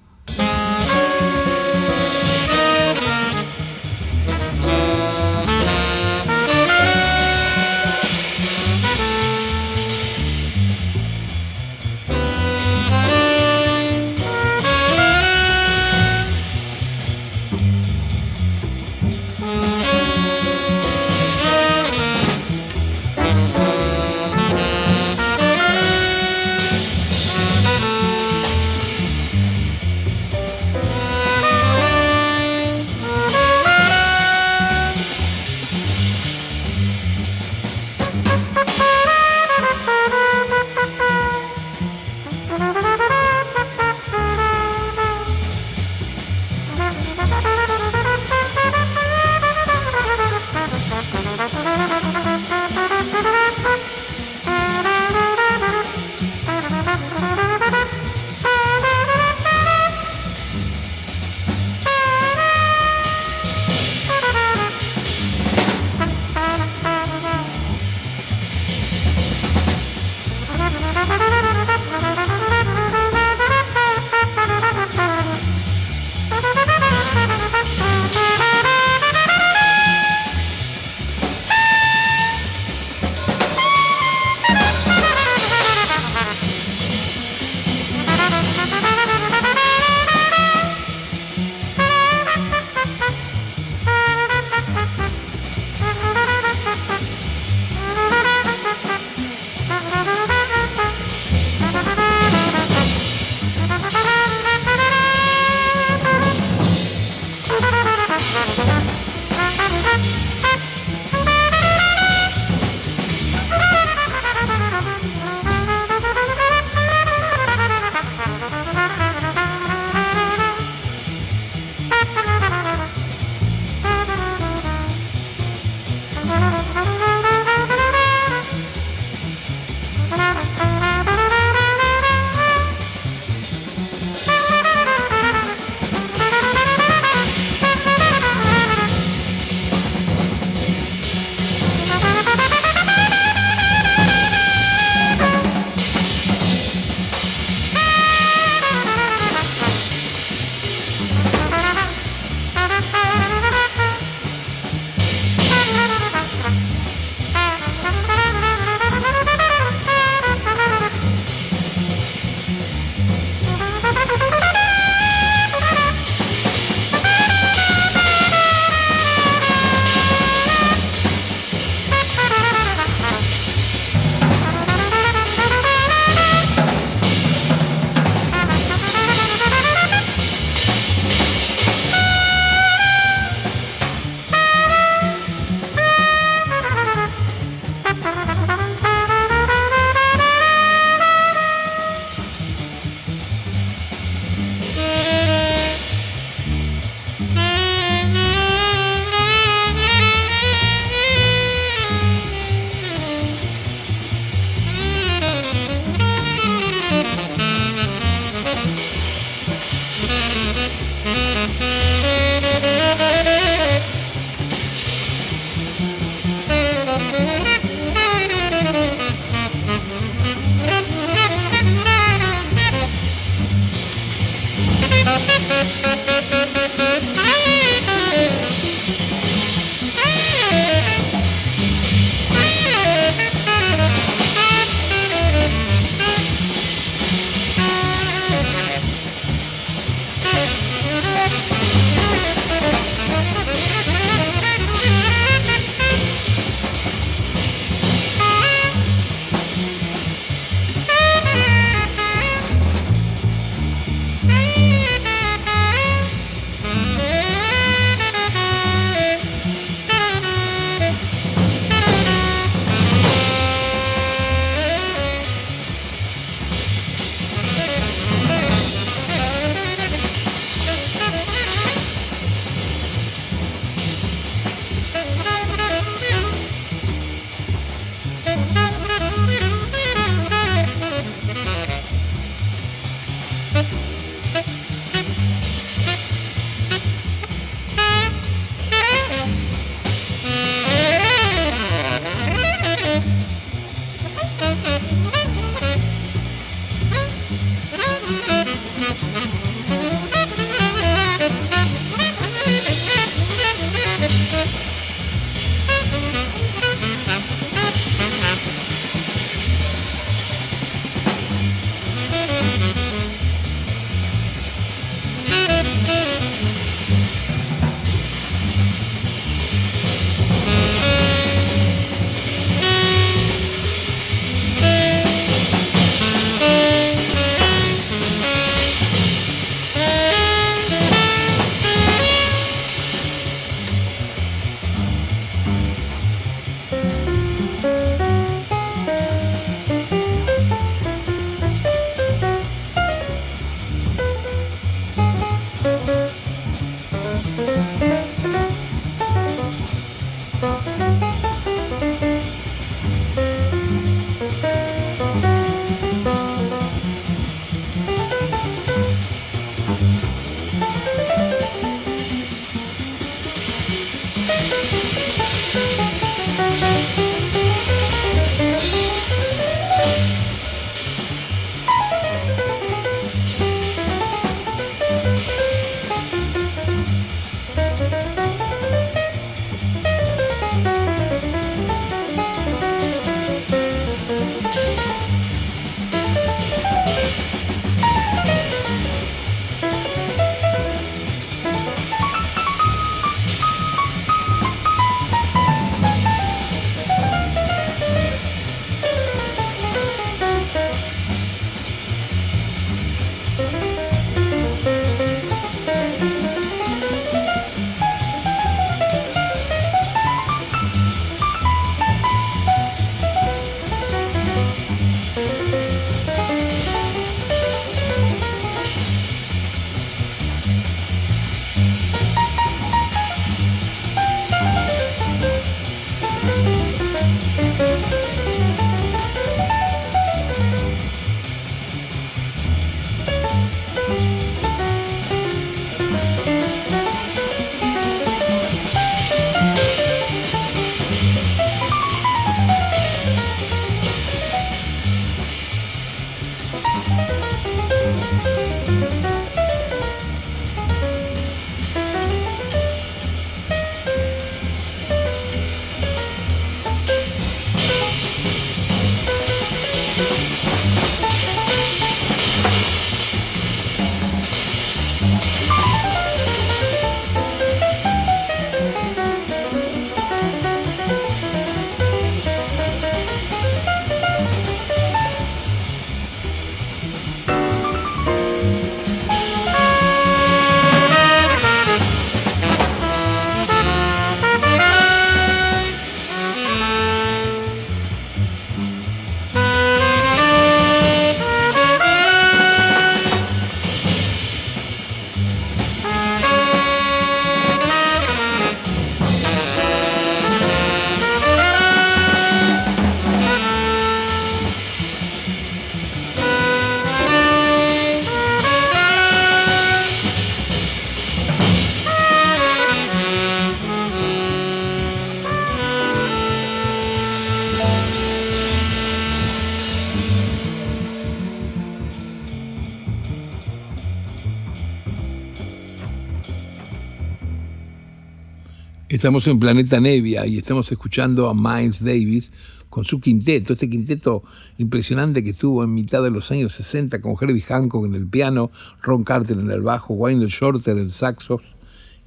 Estamos 528.93 529.25
en 529.25 529.39
Planeta 529.39 529.79
Nevia 529.79 530.27
y 530.27 530.37
estamos 530.37 530.71
escuchando 530.71 531.27
a 531.27 531.33
Miles 531.33 531.83
Davis 531.83 532.29
con 532.69 532.85
su 532.85 533.01
quinteto, 533.01 533.53
este 533.53 533.67
quinteto 533.67 534.21
impresionante 534.59 535.23
que 535.23 535.31
estuvo 535.31 535.63
en 535.63 535.73
mitad 535.73 536.03
de 536.03 536.11
los 536.11 536.29
años 536.29 536.53
60 536.53 537.01
con 537.01 537.15
Herbie 537.19 537.41
Hancock 537.41 537.87
en 537.87 537.95
el 537.95 538.05
piano, 538.05 538.51
Ron 538.83 539.03
Carter 539.03 539.39
en 539.39 539.49
el 539.49 539.61
bajo, 539.61 539.95
Wayne 539.95 540.27
Shorter 540.27 540.77
en 540.77 540.91
saxos 540.91 541.41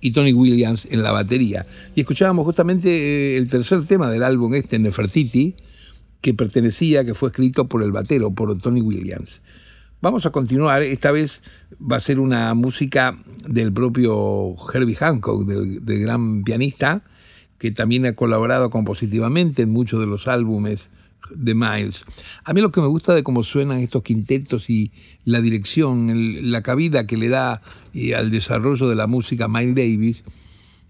y 0.00 0.12
Tony 0.12 0.32
Williams 0.32 0.86
en 0.88 1.02
la 1.02 1.10
batería. 1.10 1.66
Y 1.96 2.02
escuchábamos 2.02 2.46
justamente 2.46 2.88
eh, 2.88 3.36
el 3.36 3.50
tercer 3.50 3.84
tema 3.84 4.08
del 4.08 4.22
álbum 4.22 4.54
este, 4.54 4.78
Nefertiti, 4.78 5.56
que 6.20 6.34
pertenecía, 6.34 7.04
que 7.04 7.14
fue 7.14 7.30
escrito 7.30 7.66
por 7.66 7.82
el 7.82 7.90
batero, 7.90 8.30
por 8.30 8.56
Tony 8.60 8.80
Williams. 8.80 9.40
Vamos 10.02 10.26
a 10.26 10.30
continuar, 10.30 10.82
esta 10.82 11.10
vez 11.10 11.42
va 11.80 11.96
a 11.96 12.00
ser 12.00 12.20
una 12.20 12.52
música 12.52 13.16
del 13.48 13.72
propio 13.72 14.54
Herbie 14.72 14.94
Hancock, 14.94 15.46
del, 15.46 15.80
gran 15.80 16.44
pianista, 16.44 17.02
que 17.58 17.70
también 17.70 18.04
ha 18.04 18.12
colaborado 18.12 18.68
compositivamente 18.68 19.62
en 19.62 19.72
muchos 19.72 19.98
de 19.98 20.06
los 20.06 20.28
álbumes 20.28 20.90
de 21.34 21.54
Miles. 21.54 22.04
A 22.44 22.52
mí 22.52 22.60
lo 22.60 22.72
que 22.72 22.82
me 22.82 22.88
gusta 22.88 23.14
de 23.14 23.22
cómo 23.22 23.42
suenan 23.42 23.78
estos 23.78 24.02
quintetos 24.02 24.68
y 24.68 24.92
la 25.24 25.40
dirección, 25.40 26.50
la 26.50 26.62
cabida 26.62 27.06
que 27.06 27.16
le 27.16 27.30
da 27.30 27.62
eh, 27.94 28.14
al 28.14 28.30
desarrollo 28.30 28.88
de 28.88 28.96
la 28.96 29.06
música 29.06 29.48
Miles 29.48 29.74
Davis, 29.74 30.24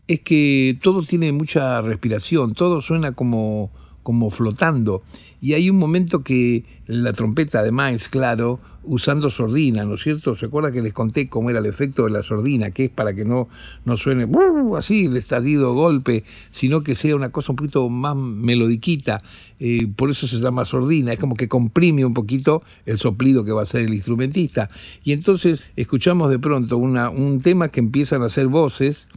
es 0.08 0.20
que 0.20 0.78
todo 0.82 1.02
tiene 1.02 1.30
mucha 1.30 1.80
respiración, 1.80 2.54
todo 2.54 2.82
suena 2.82 3.12
como, 3.12 3.70
como 4.06 4.30
flotando. 4.30 5.02
Y 5.40 5.54
hay 5.54 5.68
un 5.68 5.78
momento 5.78 6.22
que 6.22 6.64
la 6.86 7.12
trompeta 7.12 7.64
de 7.64 7.72
Miles, 7.72 8.08
claro, 8.08 8.60
usando 8.84 9.30
sordina, 9.30 9.84
¿no 9.84 9.94
es 9.94 10.02
cierto? 10.04 10.36
¿Se 10.36 10.46
acuerda 10.46 10.70
que 10.70 10.80
les 10.80 10.92
conté 10.92 11.28
cómo 11.28 11.50
era 11.50 11.58
el 11.58 11.66
efecto 11.66 12.04
de 12.04 12.10
la 12.10 12.22
sordina? 12.22 12.70
Que 12.70 12.84
es 12.84 12.90
para 12.90 13.14
que 13.14 13.24
no, 13.24 13.48
no 13.84 13.96
suene 13.96 14.28
así 14.76 15.06
el 15.06 15.16
estallido 15.16 15.74
golpe, 15.74 16.22
sino 16.52 16.84
que 16.84 16.94
sea 16.94 17.16
una 17.16 17.30
cosa 17.30 17.50
un 17.50 17.56
poquito 17.56 17.88
más 17.88 18.14
melodiquita. 18.14 19.24
Eh, 19.58 19.88
por 19.96 20.08
eso 20.10 20.28
se 20.28 20.38
llama 20.38 20.64
sordina. 20.66 21.12
Es 21.12 21.18
como 21.18 21.34
que 21.34 21.48
comprime 21.48 22.04
un 22.04 22.14
poquito 22.14 22.62
el 22.84 23.00
soplido 23.00 23.42
que 23.42 23.50
va 23.50 23.62
a 23.62 23.64
hacer 23.64 23.80
el 23.80 23.92
instrumentista. 23.92 24.70
Y 25.02 25.10
entonces 25.10 25.64
escuchamos 25.74 26.30
de 26.30 26.38
pronto 26.38 26.76
un 26.76 27.40
tema 27.40 27.70
que 27.70 27.80
empiezan 27.80 28.22
a 28.22 28.26
hacer 28.26 28.46
voces. 28.46 29.08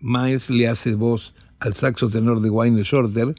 Miles 0.00 0.48
le 0.48 0.66
hace 0.66 0.94
voz 0.94 1.34
al 1.60 1.74
saxo 1.74 2.08
tenor 2.08 2.40
de 2.40 2.48
Wayne 2.48 2.84
Shorter 2.84 3.34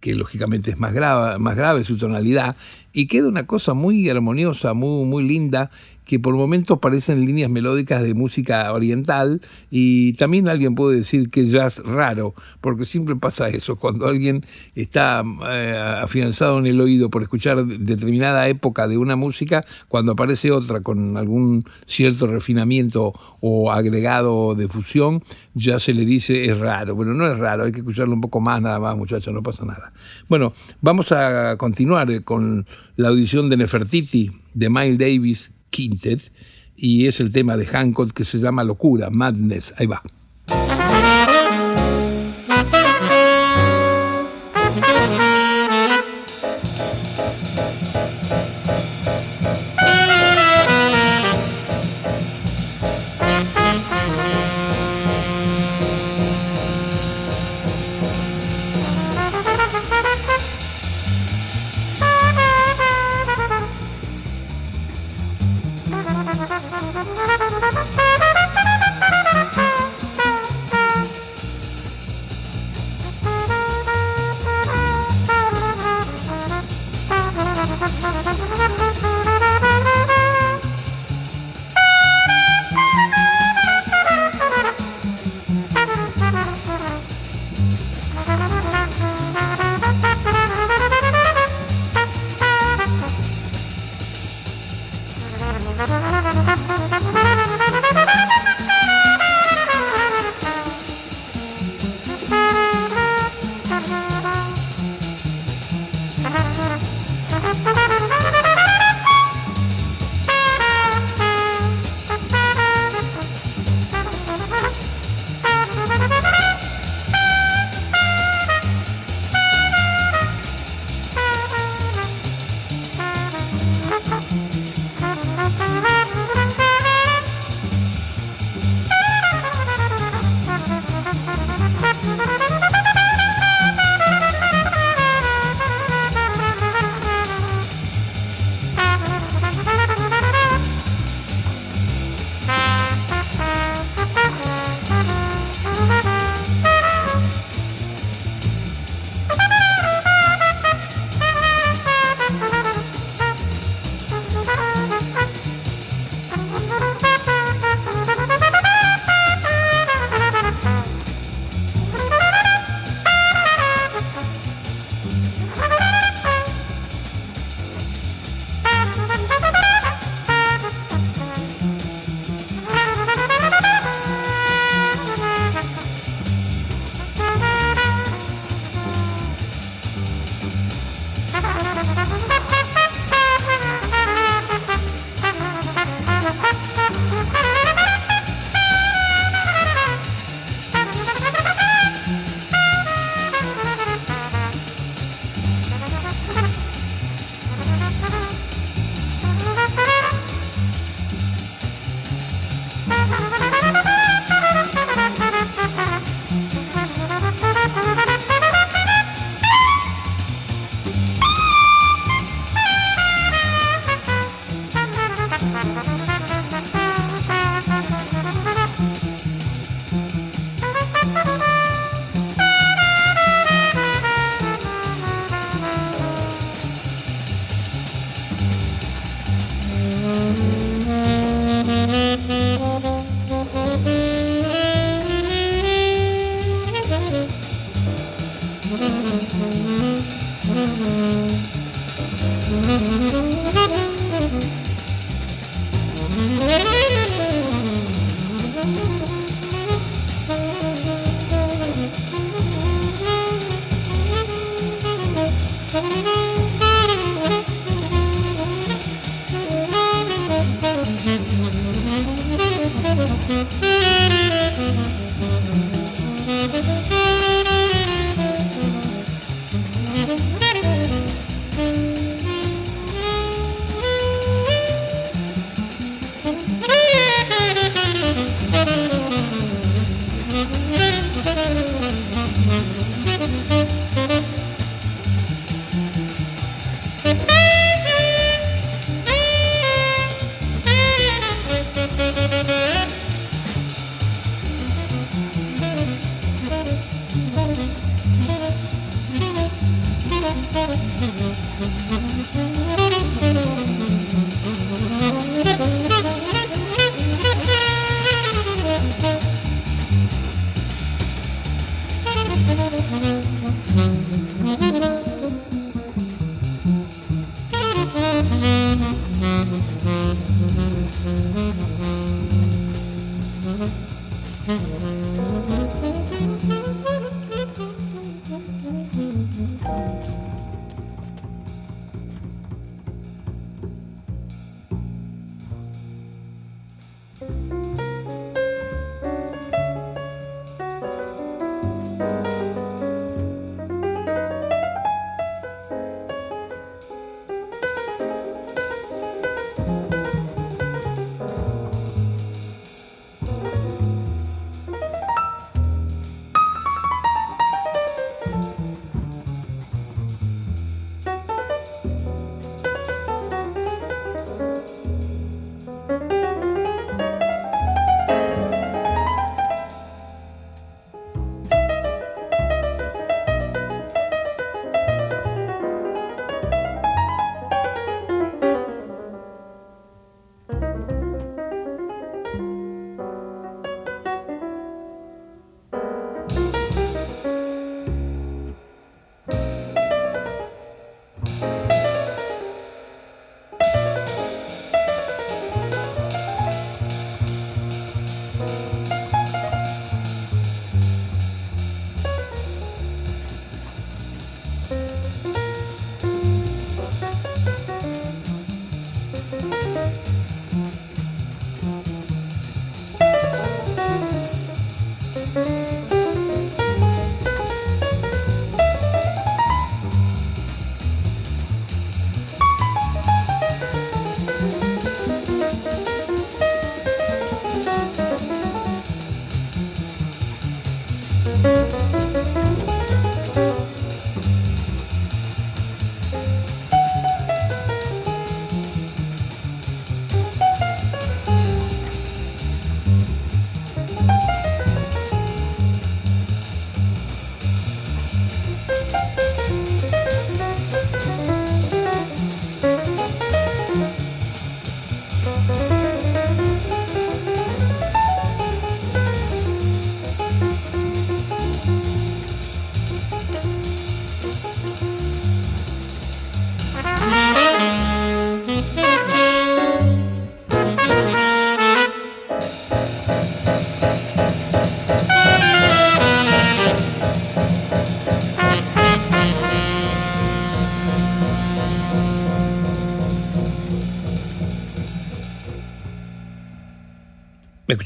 que 0.00 0.14
lógicamente 0.14 0.70
es 0.70 0.78
más 0.78 0.92
grave, 0.92 1.38
más 1.38 1.56
grave 1.56 1.84
su 1.84 1.96
tonalidad, 1.96 2.56
y 2.92 3.06
queda 3.06 3.28
una 3.28 3.46
cosa 3.46 3.74
muy 3.74 4.08
armoniosa, 4.08 4.74
muy, 4.74 5.04
muy 5.06 5.22
linda, 5.22 5.70
que 6.08 6.18
por 6.18 6.34
momentos 6.34 6.78
parecen 6.78 7.26
líneas 7.26 7.50
melódicas 7.50 8.02
de 8.02 8.14
música 8.14 8.72
oriental 8.72 9.42
y 9.70 10.14
también 10.14 10.48
alguien 10.48 10.74
puede 10.74 10.96
decir 10.96 11.28
que 11.28 11.46
jazz 11.48 11.82
raro, 11.84 12.34
porque 12.62 12.86
siempre 12.86 13.14
pasa 13.14 13.48
eso, 13.48 13.76
cuando 13.76 14.08
alguien 14.08 14.46
está 14.74 15.22
eh, 15.50 15.98
afianzado 16.00 16.58
en 16.60 16.66
el 16.66 16.80
oído 16.80 17.10
por 17.10 17.20
escuchar 17.20 17.66
determinada 17.66 18.48
época 18.48 18.88
de 18.88 18.96
una 18.96 19.16
música, 19.16 19.66
cuando 19.88 20.12
aparece 20.12 20.50
otra 20.50 20.80
con 20.80 21.18
algún 21.18 21.64
cierto 21.84 22.26
refinamiento 22.26 23.12
o 23.42 23.70
agregado 23.70 24.54
de 24.54 24.66
fusión, 24.66 25.22
ya 25.52 25.78
se 25.78 25.92
le 25.92 26.06
dice 26.06 26.46
es 26.46 26.58
raro. 26.58 26.94
Bueno, 26.94 27.12
no 27.12 27.30
es 27.30 27.36
raro, 27.36 27.64
hay 27.64 27.72
que 27.72 27.80
escucharlo 27.80 28.14
un 28.14 28.22
poco 28.22 28.40
más 28.40 28.62
nada 28.62 28.80
más, 28.80 28.96
muchachos, 28.96 29.34
no 29.34 29.42
pasa 29.42 29.66
nada. 29.66 29.92
Bueno, 30.26 30.54
vamos 30.80 31.12
a 31.12 31.58
continuar 31.58 32.24
con 32.24 32.66
la 32.96 33.08
audición 33.08 33.50
de 33.50 33.58
Nefertiti 33.58 34.30
de 34.54 34.70
Miles 34.70 34.96
Davis 34.96 35.52
Quintet 35.70 36.32
y 36.76 37.06
es 37.06 37.20
el 37.20 37.30
tema 37.30 37.56
de 37.56 37.66
Hancock 37.66 38.12
que 38.12 38.24
se 38.24 38.38
llama 38.38 38.64
Locura, 38.64 39.10
Madness. 39.10 39.74
Ahí 39.78 39.86
va. 39.86 40.02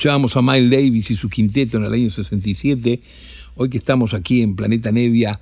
Escuchábamos 0.02 0.36
a 0.36 0.42
Miles 0.42 0.68
Davis 0.68 1.12
y 1.12 1.14
su 1.14 1.30
quinteto 1.30 1.76
en 1.76 1.84
el 1.84 1.92
año 1.92 2.10
67. 2.10 3.00
Hoy 3.54 3.70
que 3.70 3.78
estamos 3.78 4.14
aquí 4.14 4.42
en 4.42 4.56
Planeta 4.56 4.90
Nevia 4.90 5.38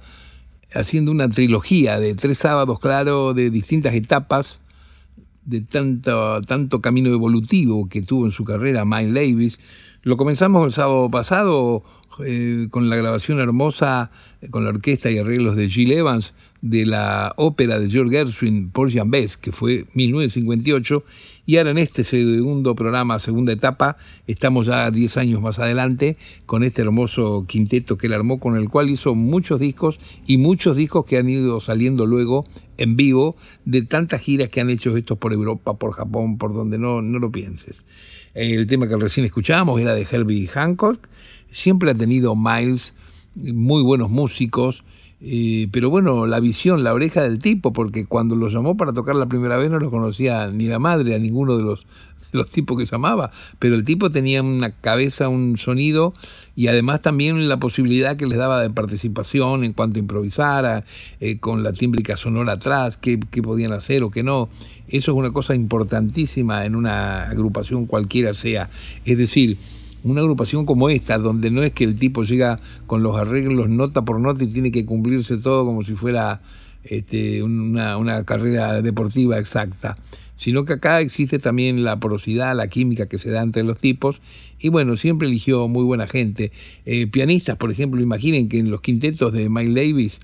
haciendo 0.74 1.12
una 1.12 1.30
trilogía 1.30 1.98
de 1.98 2.14
tres 2.14 2.40
sábados, 2.40 2.78
claro, 2.78 3.32
de 3.32 3.48
distintas 3.48 3.94
etapas, 3.94 4.60
de 5.46 5.62
tanto, 5.62 6.42
tanto 6.42 6.82
camino 6.82 7.08
evolutivo 7.08 7.88
que 7.88 8.02
tuvo 8.02 8.26
en 8.26 8.32
su 8.32 8.44
carrera 8.44 8.84
Miles 8.84 9.14
Davis. 9.14 9.58
Lo 10.02 10.18
comenzamos 10.18 10.66
el 10.66 10.74
sábado 10.74 11.10
pasado 11.10 11.82
eh, 12.26 12.68
con 12.70 12.90
la 12.90 12.96
grabación 12.96 13.40
hermosa, 13.40 14.10
con 14.50 14.64
la 14.64 14.70
orquesta 14.70 15.10
y 15.10 15.16
arreglos 15.16 15.56
de 15.56 15.70
Gil 15.70 15.90
Evans, 15.90 16.34
de 16.60 16.84
la 16.84 17.32
ópera 17.38 17.78
de 17.78 17.88
George 17.88 18.14
Gershwin, 18.14 18.68
Porgy 18.68 19.00
Bess, 19.06 19.38
que 19.38 19.52
fue 19.52 19.86
1958, 19.94 21.02
y 21.02 21.04
ahora 21.56 21.70
en 21.70 21.78
este 21.78 22.04
segundo 22.04 22.74
programa, 22.74 23.18
segunda 23.18 23.52
etapa, 23.52 23.96
estamos 24.26 24.66
ya 24.66 24.90
10 24.90 25.16
años 25.16 25.40
más 25.40 25.58
adelante 25.58 26.16
con 26.46 26.64
este 26.64 26.82
hermoso 26.82 27.46
quinteto 27.46 27.96
que 27.98 28.06
él 28.08 28.12
armó, 28.12 28.38
con 28.40 28.56
el 28.56 28.68
cual 28.68 28.90
hizo 28.90 29.14
muchos 29.14 29.60
discos 29.60 29.98
y 30.26 30.36
muchos 30.36 30.76
discos 30.76 31.04
que 31.04 31.16
han 31.16 31.28
ido 31.28 31.60
saliendo 31.60 32.06
luego 32.06 32.44
en 32.76 32.96
vivo 32.96 33.36
de 33.64 33.82
tantas 33.82 34.22
giras 34.22 34.48
que 34.48 34.60
han 34.60 34.70
hecho 34.70 34.96
estos 34.96 35.18
por 35.18 35.32
Europa, 35.32 35.74
por 35.74 35.92
Japón, 35.92 36.38
por 36.38 36.54
donde 36.54 36.78
no, 36.78 37.02
no 37.02 37.18
lo 37.18 37.30
pienses. 37.30 37.84
El 38.34 38.66
tema 38.66 38.88
que 38.88 38.96
recién 38.96 39.26
escuchábamos 39.26 39.80
era 39.80 39.94
de 39.94 40.06
Herbie 40.10 40.46
Hancock. 40.46 41.08
Siempre 41.50 41.90
ha 41.90 41.94
tenido 41.94 42.36
Miles 42.36 42.94
muy 43.34 43.82
buenos 43.82 44.10
músicos, 44.10 44.84
eh, 45.22 45.68
pero 45.70 45.90
bueno, 45.90 46.26
la 46.26 46.40
visión, 46.40 46.82
la 46.82 46.94
oreja 46.94 47.22
del 47.22 47.38
tipo, 47.38 47.72
porque 47.72 48.06
cuando 48.06 48.36
lo 48.36 48.48
llamó 48.48 48.76
para 48.76 48.92
tocar 48.92 49.16
la 49.16 49.26
primera 49.26 49.56
vez 49.58 49.70
no 49.70 49.78
lo 49.78 49.90
conocía 49.90 50.48
ni 50.48 50.66
la 50.66 50.78
madre, 50.78 51.14
a 51.14 51.18
ninguno 51.18 51.58
de 51.58 51.62
los, 51.62 51.86
los 52.32 52.50
tipos 52.50 52.78
que 52.78 52.86
llamaba, 52.86 53.30
pero 53.58 53.74
el 53.74 53.84
tipo 53.84 54.10
tenía 54.10 54.42
una 54.42 54.70
cabeza, 54.70 55.28
un 55.28 55.58
sonido 55.58 56.14
y 56.56 56.68
además 56.68 57.02
también 57.02 57.48
la 57.48 57.58
posibilidad 57.58 58.16
que 58.16 58.26
les 58.26 58.38
daba 58.38 58.62
de 58.62 58.70
participación 58.70 59.64
en 59.64 59.72
cuanto 59.72 59.98
improvisara, 59.98 60.84
eh, 61.20 61.38
con 61.38 61.62
la 61.62 61.72
tímbrica 61.72 62.16
sonora 62.16 62.52
atrás, 62.52 62.96
qué, 62.96 63.20
qué 63.30 63.42
podían 63.42 63.72
hacer 63.72 64.02
o 64.02 64.10
qué 64.10 64.22
no. 64.22 64.48
Eso 64.88 65.12
es 65.12 65.16
una 65.16 65.32
cosa 65.32 65.54
importantísima 65.54 66.64
en 66.64 66.74
una 66.74 67.24
agrupación 67.24 67.86
cualquiera 67.86 68.34
sea. 68.34 68.70
Es 69.04 69.18
decir, 69.18 69.58
una 70.02 70.20
agrupación 70.20 70.66
como 70.66 70.88
esta, 70.88 71.18
donde 71.18 71.50
no 71.50 71.62
es 71.62 71.72
que 71.72 71.84
el 71.84 71.96
tipo 71.96 72.24
llega 72.24 72.58
con 72.86 73.02
los 73.02 73.16
arreglos 73.16 73.68
nota 73.68 74.04
por 74.04 74.20
nota 74.20 74.44
y 74.44 74.46
tiene 74.48 74.70
que 74.70 74.84
cumplirse 74.84 75.36
todo 75.36 75.64
como 75.64 75.84
si 75.84 75.94
fuera 75.94 76.40
este, 76.84 77.42
una, 77.42 77.96
una 77.96 78.24
carrera 78.24 78.82
deportiva 78.82 79.38
exacta, 79.38 79.96
sino 80.36 80.64
que 80.64 80.74
acá 80.74 81.00
existe 81.00 81.38
también 81.38 81.84
la 81.84 82.00
porosidad, 82.00 82.56
la 82.56 82.68
química 82.68 83.06
que 83.06 83.18
se 83.18 83.30
da 83.30 83.42
entre 83.42 83.62
los 83.62 83.78
tipos, 83.78 84.20
y 84.58 84.68
bueno, 84.70 84.96
siempre 84.96 85.28
eligió 85.28 85.68
muy 85.68 85.84
buena 85.84 86.06
gente. 86.06 86.52
Eh, 86.86 87.06
pianistas, 87.06 87.56
por 87.56 87.70
ejemplo, 87.70 88.00
imaginen 88.00 88.48
que 88.48 88.58
en 88.58 88.70
los 88.70 88.80
quintetos 88.80 89.32
de 89.32 89.48
Mike 89.48 89.72
Davis, 89.74 90.20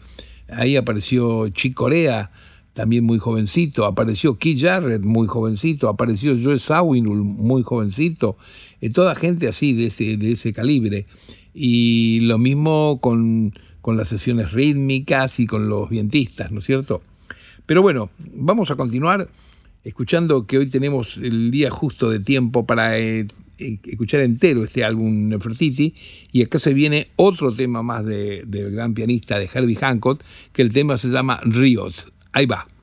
ahí 0.49 0.77
apareció 0.77 1.49
Chick 1.51 1.75
Corea, 1.75 2.31
también 2.77 3.05
muy 3.05 3.19
jovencito, 3.19 3.87
apareció 3.87 4.37
Keith 4.37 4.61
Jarrett, 4.61 5.03
muy 5.03 5.27
jovencito, 5.27 5.89
apareció 5.89 6.37
Joe 6.39 6.59
Sawinul, 6.59 7.25
muy 7.25 7.63
jovencito, 7.63 8.37
eh, 8.83 8.91
toda 8.91 9.15
gente 9.15 9.49
así, 9.49 9.73
de 9.73 9.87
ese, 9.87 10.19
de 10.19 10.33
ese 10.33 10.53
calibre. 10.53 11.07
Y 11.55 12.21
lo 12.21 12.37
mismo 12.37 13.01
con, 13.01 13.55
con 13.81 13.97
las 13.97 14.11
sesiones 14.11 14.53
rítmicas 14.53 15.41
y 15.41 15.47
con 15.47 15.71
los 15.71 15.89
vientistas, 15.89 16.53
¿no 16.53 16.59
es 16.59 16.67
cierto? 16.67 17.01
Pero 17.65 17.81
bueno, 17.81 18.11
vamos 18.35 18.71
a 18.71 18.77
continuar 18.77 19.31
escuchando 19.83 20.47
que 20.47 20.59
hoy 20.59 20.67
tenemos 20.67 21.17
el 21.17 21.51
día 21.51 21.71
justo 21.71 22.11
de 22.11 22.21
tiempo 22.21 22.67
para 22.67 22.99
eh, 22.99 23.27
eh, 23.57 23.79
escuchar 23.87 24.21
entero 24.21 24.65
este 24.65 24.85
álbum 24.85 25.29
Nefertiti 25.29 25.95
y 26.31 26.43
acá 26.43 26.59
se 26.59 26.75
viene 26.75 27.09
otro 27.17 27.55
tema 27.55 27.83
más 27.83 28.05
de, 28.05 28.43
del 28.47 28.71
gran 28.73 28.93
pianista 28.93 29.39
de 29.39 29.49
Herbie 29.51 29.77
Hancock 29.77 30.23
que 30.53 30.61
el 30.61 30.75
tema 30.75 30.99
se 30.99 31.09
llama 31.09 31.41
Ríos. 31.43 32.07
Ahí 32.37 32.45
va. 32.45 32.76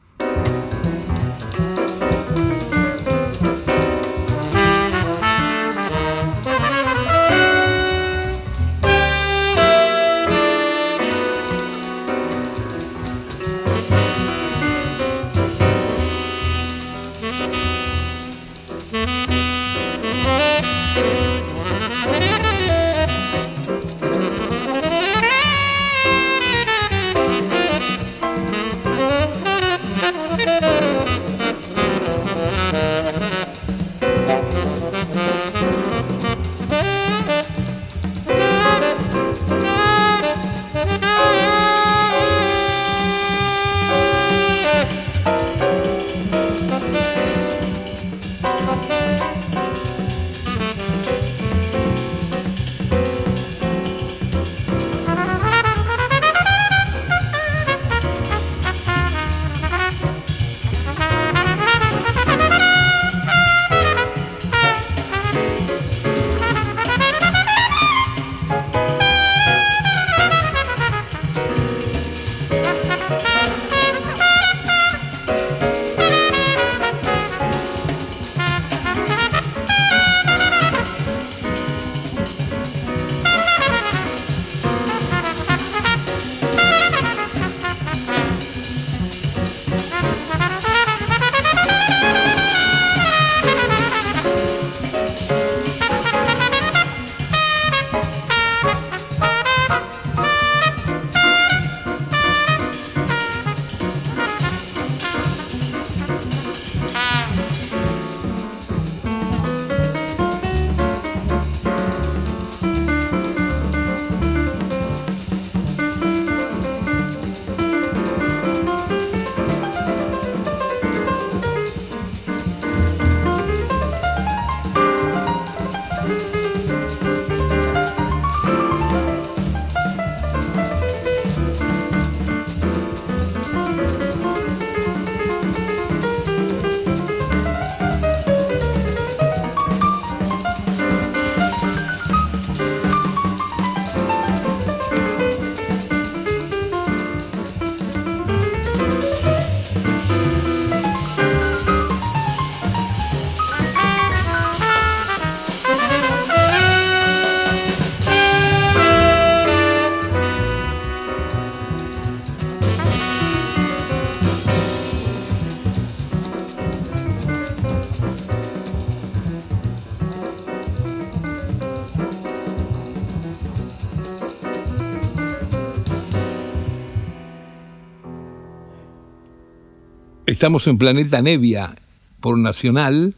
Estamos 180.34 180.66
en 180.66 180.80
Planeta 180.80 181.22
Nevia 181.22 181.76
por 182.20 182.40
Nacional, 182.40 183.14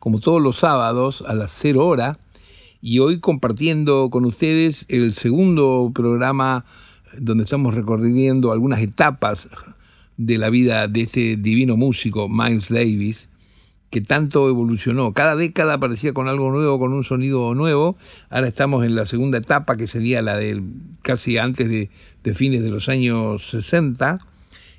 como 0.00 0.18
todos 0.18 0.42
los 0.42 0.58
sábados 0.58 1.22
a 1.24 1.32
las 1.32 1.52
0 1.52 1.86
hora, 1.86 2.18
y 2.82 2.98
hoy 2.98 3.20
compartiendo 3.20 4.10
con 4.10 4.24
ustedes 4.24 4.84
el 4.88 5.12
segundo 5.12 5.92
programa 5.94 6.64
donde 7.16 7.44
estamos 7.44 7.76
recorriendo 7.76 8.50
algunas 8.50 8.80
etapas 8.80 9.48
de 10.16 10.36
la 10.36 10.50
vida 10.50 10.88
de 10.88 11.02
este 11.02 11.36
divino 11.36 11.76
músico, 11.76 12.28
Miles 12.28 12.70
Davis, 12.70 13.28
que 13.90 14.00
tanto 14.00 14.48
evolucionó. 14.48 15.12
Cada 15.12 15.36
década 15.36 15.74
aparecía 15.74 16.12
con 16.12 16.26
algo 16.26 16.50
nuevo, 16.50 16.80
con 16.80 16.92
un 16.92 17.04
sonido 17.04 17.54
nuevo. 17.54 17.96
Ahora 18.30 18.48
estamos 18.48 18.84
en 18.84 18.96
la 18.96 19.06
segunda 19.06 19.38
etapa, 19.38 19.76
que 19.76 19.86
sería 19.86 20.22
la 20.22 20.36
del 20.36 20.64
casi 21.02 21.38
antes 21.38 21.68
de, 21.68 21.88
de 22.24 22.34
fines 22.34 22.64
de 22.64 22.70
los 22.70 22.88
años 22.88 23.48
60 23.48 24.18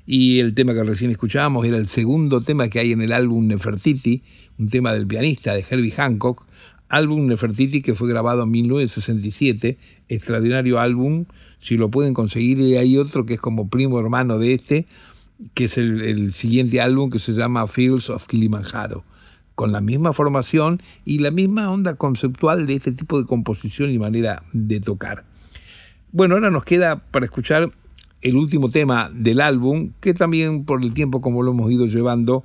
y 0.06 0.40
el 0.40 0.54
tema 0.54 0.74
que 0.74 0.82
recién 0.84 1.10
escuchábamos 1.10 1.66
era 1.66 1.76
el 1.76 1.88
segundo 1.88 2.40
tema 2.40 2.68
que 2.68 2.80
hay 2.80 2.92
en 2.92 3.02
el 3.02 3.12
álbum 3.12 3.46
Nefertiti, 3.46 4.22
un 4.58 4.68
tema 4.68 4.92
del 4.92 5.06
pianista 5.06 5.54
de 5.54 5.64
Herbie 5.68 5.92
Hancock, 5.92 6.44
álbum 6.88 7.26
Nefertiti 7.26 7.82
que 7.82 7.94
fue 7.94 8.08
grabado 8.08 8.42
en 8.42 8.50
1967, 8.50 9.78
extraordinario 10.08 10.78
álbum, 10.78 11.26
si 11.58 11.76
lo 11.76 11.90
pueden 11.90 12.14
conseguir, 12.14 12.58
y 12.60 12.76
hay 12.76 12.96
otro 12.96 13.26
que 13.26 13.34
es 13.34 13.40
como 13.40 13.68
primo 13.68 14.00
hermano 14.00 14.38
de 14.38 14.54
este, 14.54 14.86
que 15.54 15.64
es 15.64 15.78
el, 15.78 16.32
siguiente 16.32 16.80
álbum 16.80 17.10
que 17.10 17.18
se 17.18 17.32
llama 17.32 17.66
Fields 17.68 18.10
of 18.10 18.26
Kilimanjaro, 18.26 19.04
con 19.54 19.72
la 19.72 19.80
misma 19.80 20.12
formación 20.12 20.82
y 21.04 21.18
la 21.18 21.30
misma 21.30 21.70
onda 21.70 21.94
conceptual 21.94 22.66
de 22.66 22.74
este 22.74 22.92
tipo 22.92 23.20
de 23.20 23.26
composición 23.26 23.90
y 23.90 23.98
manera 23.98 24.42
de 24.52 24.80
tocar. 24.80 25.24
Bueno, 26.12 26.34
ahora 26.34 26.50
nos 26.50 26.64
queda 26.64 26.96
para 27.10 27.26
escuchar 27.26 27.70
el 28.22 28.36
último 28.36 28.68
tema 28.68 29.10
del 29.12 29.40
álbum, 29.40 29.92
que 30.00 30.14
también 30.14 30.64
por 30.64 30.82
el 30.82 30.92
tiempo 30.92 31.20
como 31.20 31.42
lo 31.42 31.52
hemos 31.52 31.70
ido 31.70 31.86
llevando, 31.86 32.44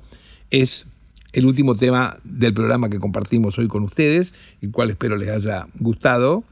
es 0.50 0.86
el 1.32 1.44
último 1.46 1.74
tema 1.74 2.16
del 2.24 2.54
programa 2.54 2.88
que 2.88 2.98
compartimos 2.98 3.58
hoy 3.58 3.68
con 3.68 3.82
ustedes, 3.82 4.32
el 4.62 4.70
cual 4.70 4.90
espero 4.90 5.16
les 5.16 5.28
haya 5.28 5.68
gustado. 5.78 6.44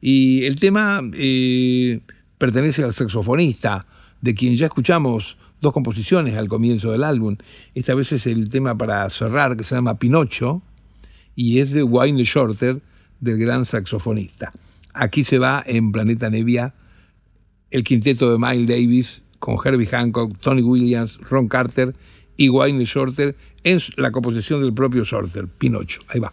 Y 0.00 0.44
el 0.44 0.56
tema 0.56 1.02
eh, 1.12 2.00
pertenece 2.38 2.82
al 2.84 2.94
saxofonista, 2.94 3.86
de 4.22 4.34
quien 4.34 4.56
ya 4.56 4.66
escuchamos 4.66 5.36
dos 5.60 5.72
composiciones 5.72 6.36
al 6.36 6.48
comienzo 6.48 6.92
del 6.92 7.04
álbum. 7.04 7.36
Esta 7.74 7.94
vez 7.94 8.12
es 8.12 8.26
el 8.26 8.48
tema 8.48 8.76
para 8.78 9.08
cerrar, 9.10 9.56
que 9.56 9.64
se 9.64 9.74
llama 9.74 9.98
Pinocho, 9.98 10.62
y 11.36 11.58
es 11.58 11.70
de 11.72 11.82
Wayne 11.82 12.24
Shorter, 12.24 12.80
del 13.20 13.38
gran 13.38 13.64
saxofonista. 13.64 14.52
Aquí 14.94 15.24
se 15.24 15.38
va 15.38 15.62
en 15.66 15.92
Planeta 15.92 16.30
Nevia 16.30 16.74
el 17.74 17.82
quinteto 17.82 18.30
de 18.30 18.38
Miles 18.38 18.68
Davis 18.68 19.22
con 19.40 19.56
Herbie 19.62 19.88
Hancock, 19.88 20.38
Tony 20.38 20.62
Williams, 20.62 21.18
Ron 21.28 21.48
Carter 21.48 21.92
y 22.36 22.48
Wayne 22.48 22.84
Shorter 22.84 23.34
en 23.64 23.80
la 23.96 24.12
composición 24.12 24.62
del 24.62 24.72
propio 24.72 25.02
Shorter, 25.02 25.48
Pinocho. 25.48 26.00
Ahí 26.08 26.20
va. 26.20 26.32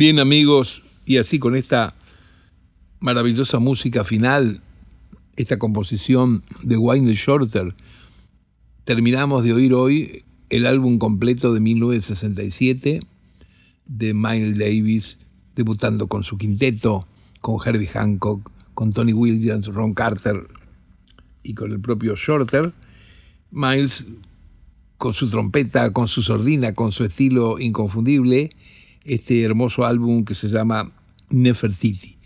Bien 0.00 0.20
amigos, 0.20 0.84
y 1.06 1.16
así 1.16 1.40
con 1.40 1.56
esta 1.56 1.96
maravillosa 3.00 3.58
música 3.58 4.04
final, 4.04 4.60
esta 5.34 5.58
composición 5.58 6.44
de 6.62 6.76
Wayne 6.76 7.14
Shorter, 7.14 7.74
terminamos 8.84 9.42
de 9.42 9.54
oír 9.54 9.74
hoy 9.74 10.22
el 10.50 10.66
álbum 10.66 10.98
completo 10.98 11.52
de 11.52 11.58
1967 11.58 13.00
de 13.86 14.14
Miles 14.14 14.56
Davis, 14.56 15.18
debutando 15.56 16.06
con 16.06 16.22
su 16.22 16.38
quinteto, 16.38 17.08
con 17.40 17.58
Herbie 17.66 17.88
Hancock, 17.88 18.52
con 18.74 18.92
Tony 18.92 19.12
Williams, 19.12 19.66
Ron 19.66 19.94
Carter 19.94 20.46
y 21.42 21.54
con 21.54 21.72
el 21.72 21.80
propio 21.80 22.14
Shorter. 22.14 22.72
Miles 23.50 24.06
con 24.96 25.12
su 25.12 25.28
trompeta, 25.28 25.92
con 25.92 26.06
su 26.06 26.22
sordina, 26.22 26.72
con 26.72 26.92
su 26.92 27.02
estilo 27.02 27.58
inconfundible, 27.58 28.50
este 29.08 29.42
hermoso 29.42 29.84
álbum 29.84 30.24
que 30.24 30.34
se 30.34 30.48
llama 30.48 30.92
Nefertiti. 31.30 32.16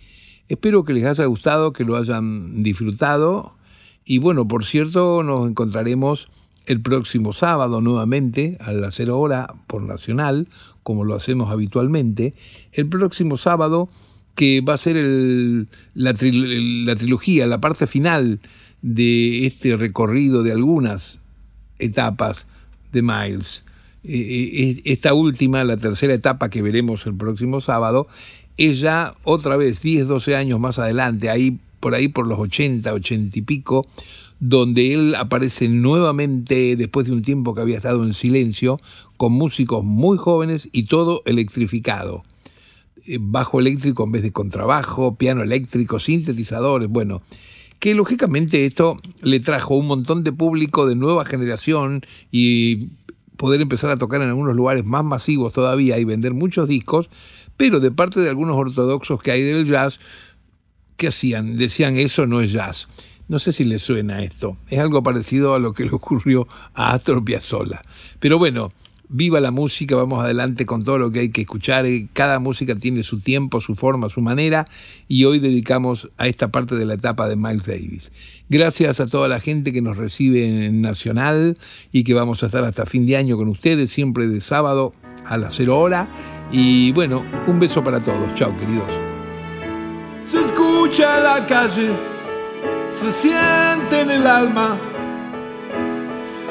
Espero 0.49 0.85
que 0.85 0.93
les 0.93 1.07
haya 1.07 1.25
gustado, 1.27 1.73
que 1.73 1.85
lo 1.85 1.97
hayan 1.97 2.63
disfrutado 2.63 3.57
y 4.05 4.19
bueno, 4.19 4.49
por 4.49 4.65
cierto, 4.65 5.23
nos 5.23 5.49
encontraremos 5.49 6.29
el 6.67 6.81
próximo 6.81 7.33
sábado 7.33 7.81
nuevamente 7.81 8.57
a 8.61 8.73
las 8.73 8.95
0 8.97 9.19
hora 9.19 9.55
por 9.67 9.83
Nacional, 9.83 10.49
como 10.83 11.05
lo 11.05 11.15
hacemos 11.15 11.51
habitualmente. 11.51 12.35
El 12.73 12.89
próximo 12.89 13.37
sábado 13.37 13.89
que 14.35 14.61
va 14.61 14.75
a 14.75 14.79
ser 14.79 14.97
la, 15.95 16.15
la 16.15 16.97
trilogía, 16.97 17.47
la 17.47 17.61
parte 17.61 17.87
final 17.87 18.41
de 18.81 19.47
este 19.47 19.77
recorrido 19.77 20.43
de 20.43 20.53
algunas 20.53 21.21
etapas 21.79 22.47
de 22.93 23.03
Miles. 23.03 23.65
Esta 24.05 25.15
última, 25.15 25.65
la 25.65 25.77
tercera 25.77 26.15
etapa 26.15 26.51
que 26.51 26.63
veremos 26.63 27.07
el 27.07 27.15
próximo 27.15 27.61
sábado, 27.61 28.09
es 28.57 28.81
ya 28.81 29.15
otra 29.23 29.57
vez 29.57 29.83
10, 29.83 30.09
12 30.09 30.37
años 30.37 30.61
más 30.61 30.79
adelante, 30.79 31.31
ahí 31.31 31.59
por 31.81 31.95
ahí 31.95 32.09
por 32.09 32.27
los 32.27 32.39
80, 32.39 32.93
80 32.93 33.39
y 33.39 33.43
pico, 33.43 33.87
donde 34.39 34.93
él 34.93 35.15
aparece 35.15 35.69
nuevamente 35.69 36.77
después 36.77 37.07
de 37.07 37.13
un 37.13 37.23
tiempo 37.23 37.55
que 37.55 37.61
había 37.61 37.77
estado 37.77 38.05
en 38.05 38.15
silencio, 38.15 38.79
con 39.17 39.33
músicos 39.33 39.85
muy 39.85 40.19
jóvenes 40.19 40.69
y 40.73 40.85
todo 40.85 41.23
electrificado. 41.27 42.25
Eh, 43.05 43.19
bajo 43.21 43.59
eléctrico 43.59 44.05
en 44.05 44.13
vez 44.13 44.23
de 44.23 44.33
contrabajo, 44.33 45.17
piano 45.17 45.43
eléctrico, 45.43 45.99
sintetizadores, 45.99 46.89
bueno, 46.89 47.23
que 47.81 47.97
lógicamente 47.97 48.65
esto 48.65 49.01
le 49.23 49.41
trajo 49.41 49.75
un 49.75 49.89
montón 49.89 50.23
de 50.23 50.33
público 50.33 50.87
de 50.87 50.95
nueva 50.95 51.25
generación 51.25 52.07
y 52.31 52.91
poder 53.43 53.61
empezar 53.61 53.91
a 53.91 53.97
tocar 53.97 54.23
en 54.23 54.29
algunos 54.29 54.55
lugares 54.55 54.85
más 54.85 55.03
masivos 55.03 55.53
todavía 55.53 55.99
y 55.99 56.05
vender 56.05 56.33
muchos 56.33 56.69
discos, 56.69 57.11
pero 57.57 57.81
de 57.81 57.91
parte 57.91 58.21
de 58.21 58.29
algunos 58.29 58.57
ortodoxos 58.57 59.21
que 59.21 59.33
hay 59.33 59.43
del 59.43 59.67
jazz, 59.67 59.99
¿qué 60.97 61.09
hacían? 61.09 61.57
Decían 61.57 61.97
eso 61.97 62.25
no 62.29 62.41
es 62.41 62.53
jazz. 62.53 62.87
No 63.27 63.41
sé 63.41 63.53
si 63.53 63.65
le 63.65 63.81
suena 63.81 64.23
esto. 64.23 64.57
Es 64.69 64.79
algo 64.79 65.03
parecido 65.03 65.55
a 65.55 65.59
lo 65.59 65.73
que 65.73 65.83
le 65.83 65.91
ocurrió 65.91 66.47
a 66.73 66.93
Astor 66.93 67.25
Piazzolla. 67.25 67.83
Pero 68.21 68.39
bueno, 68.39 68.71
viva 69.13 69.41
la 69.41 69.51
música, 69.51 69.95
vamos 69.95 70.25
adelante 70.25 70.67
con 70.67 70.83
todo 70.83 70.99
lo 70.99 71.11
que 71.11 71.21
hay 71.21 71.29
que 71.31 71.43
escuchar. 71.43 71.87
Eh, 71.87 72.09
cada 72.13 72.39
música 72.39 72.75
tiene 72.75 73.03
su 73.03 73.21
tiempo, 73.21 73.61
su 73.61 73.77
forma, 73.77 74.09
su 74.09 74.21
manera 74.21 74.67
y 75.07 75.25
hoy 75.25 75.39
dedicamos 75.39 76.09
a 76.19 76.27
esta 76.27 76.49
parte 76.49 76.75
de 76.75 76.87
la 76.87 76.95
etapa 76.95 77.29
de 77.29 77.37
Miles 77.37 77.67
Davis. 77.67 78.11
Gracias 78.49 79.01
a 79.01 79.07
toda 79.07 79.29
la 79.29 79.41
gente 79.41 79.73
que 79.73 79.83
nos 79.83 79.97
recibe 79.97 80.67
en 80.67 80.81
Nacional 80.81 81.59
y 81.93 82.05
que 82.05 82.15
vamos 82.15 82.43
a 82.43 82.47
estar 82.47 82.65
hasta 82.65 82.87
fin 82.87 83.07
de 83.07 83.17
año 83.17 83.37
con 83.37 83.49
ustedes, 83.49 83.91
siempre 83.91 84.27
de 84.27 84.41
sábado 84.41 84.95
a 85.27 85.37
las 85.37 85.55
cero 85.55 85.79
hora. 85.79 86.09
Y 86.51 86.93
bueno, 86.93 87.23
un 87.47 87.61
beso 87.61 87.85
para 87.85 88.01
todos. 88.01 88.35
Chao, 88.35 88.57
queridos. 88.59 88.91
Se 90.25 90.41
escucha 90.41 91.21
la 91.21 91.47
calle, 91.47 91.91
se 92.93 93.13
siente 93.13 94.01
en 94.01 94.11
el 94.11 94.27
alma 94.27 94.92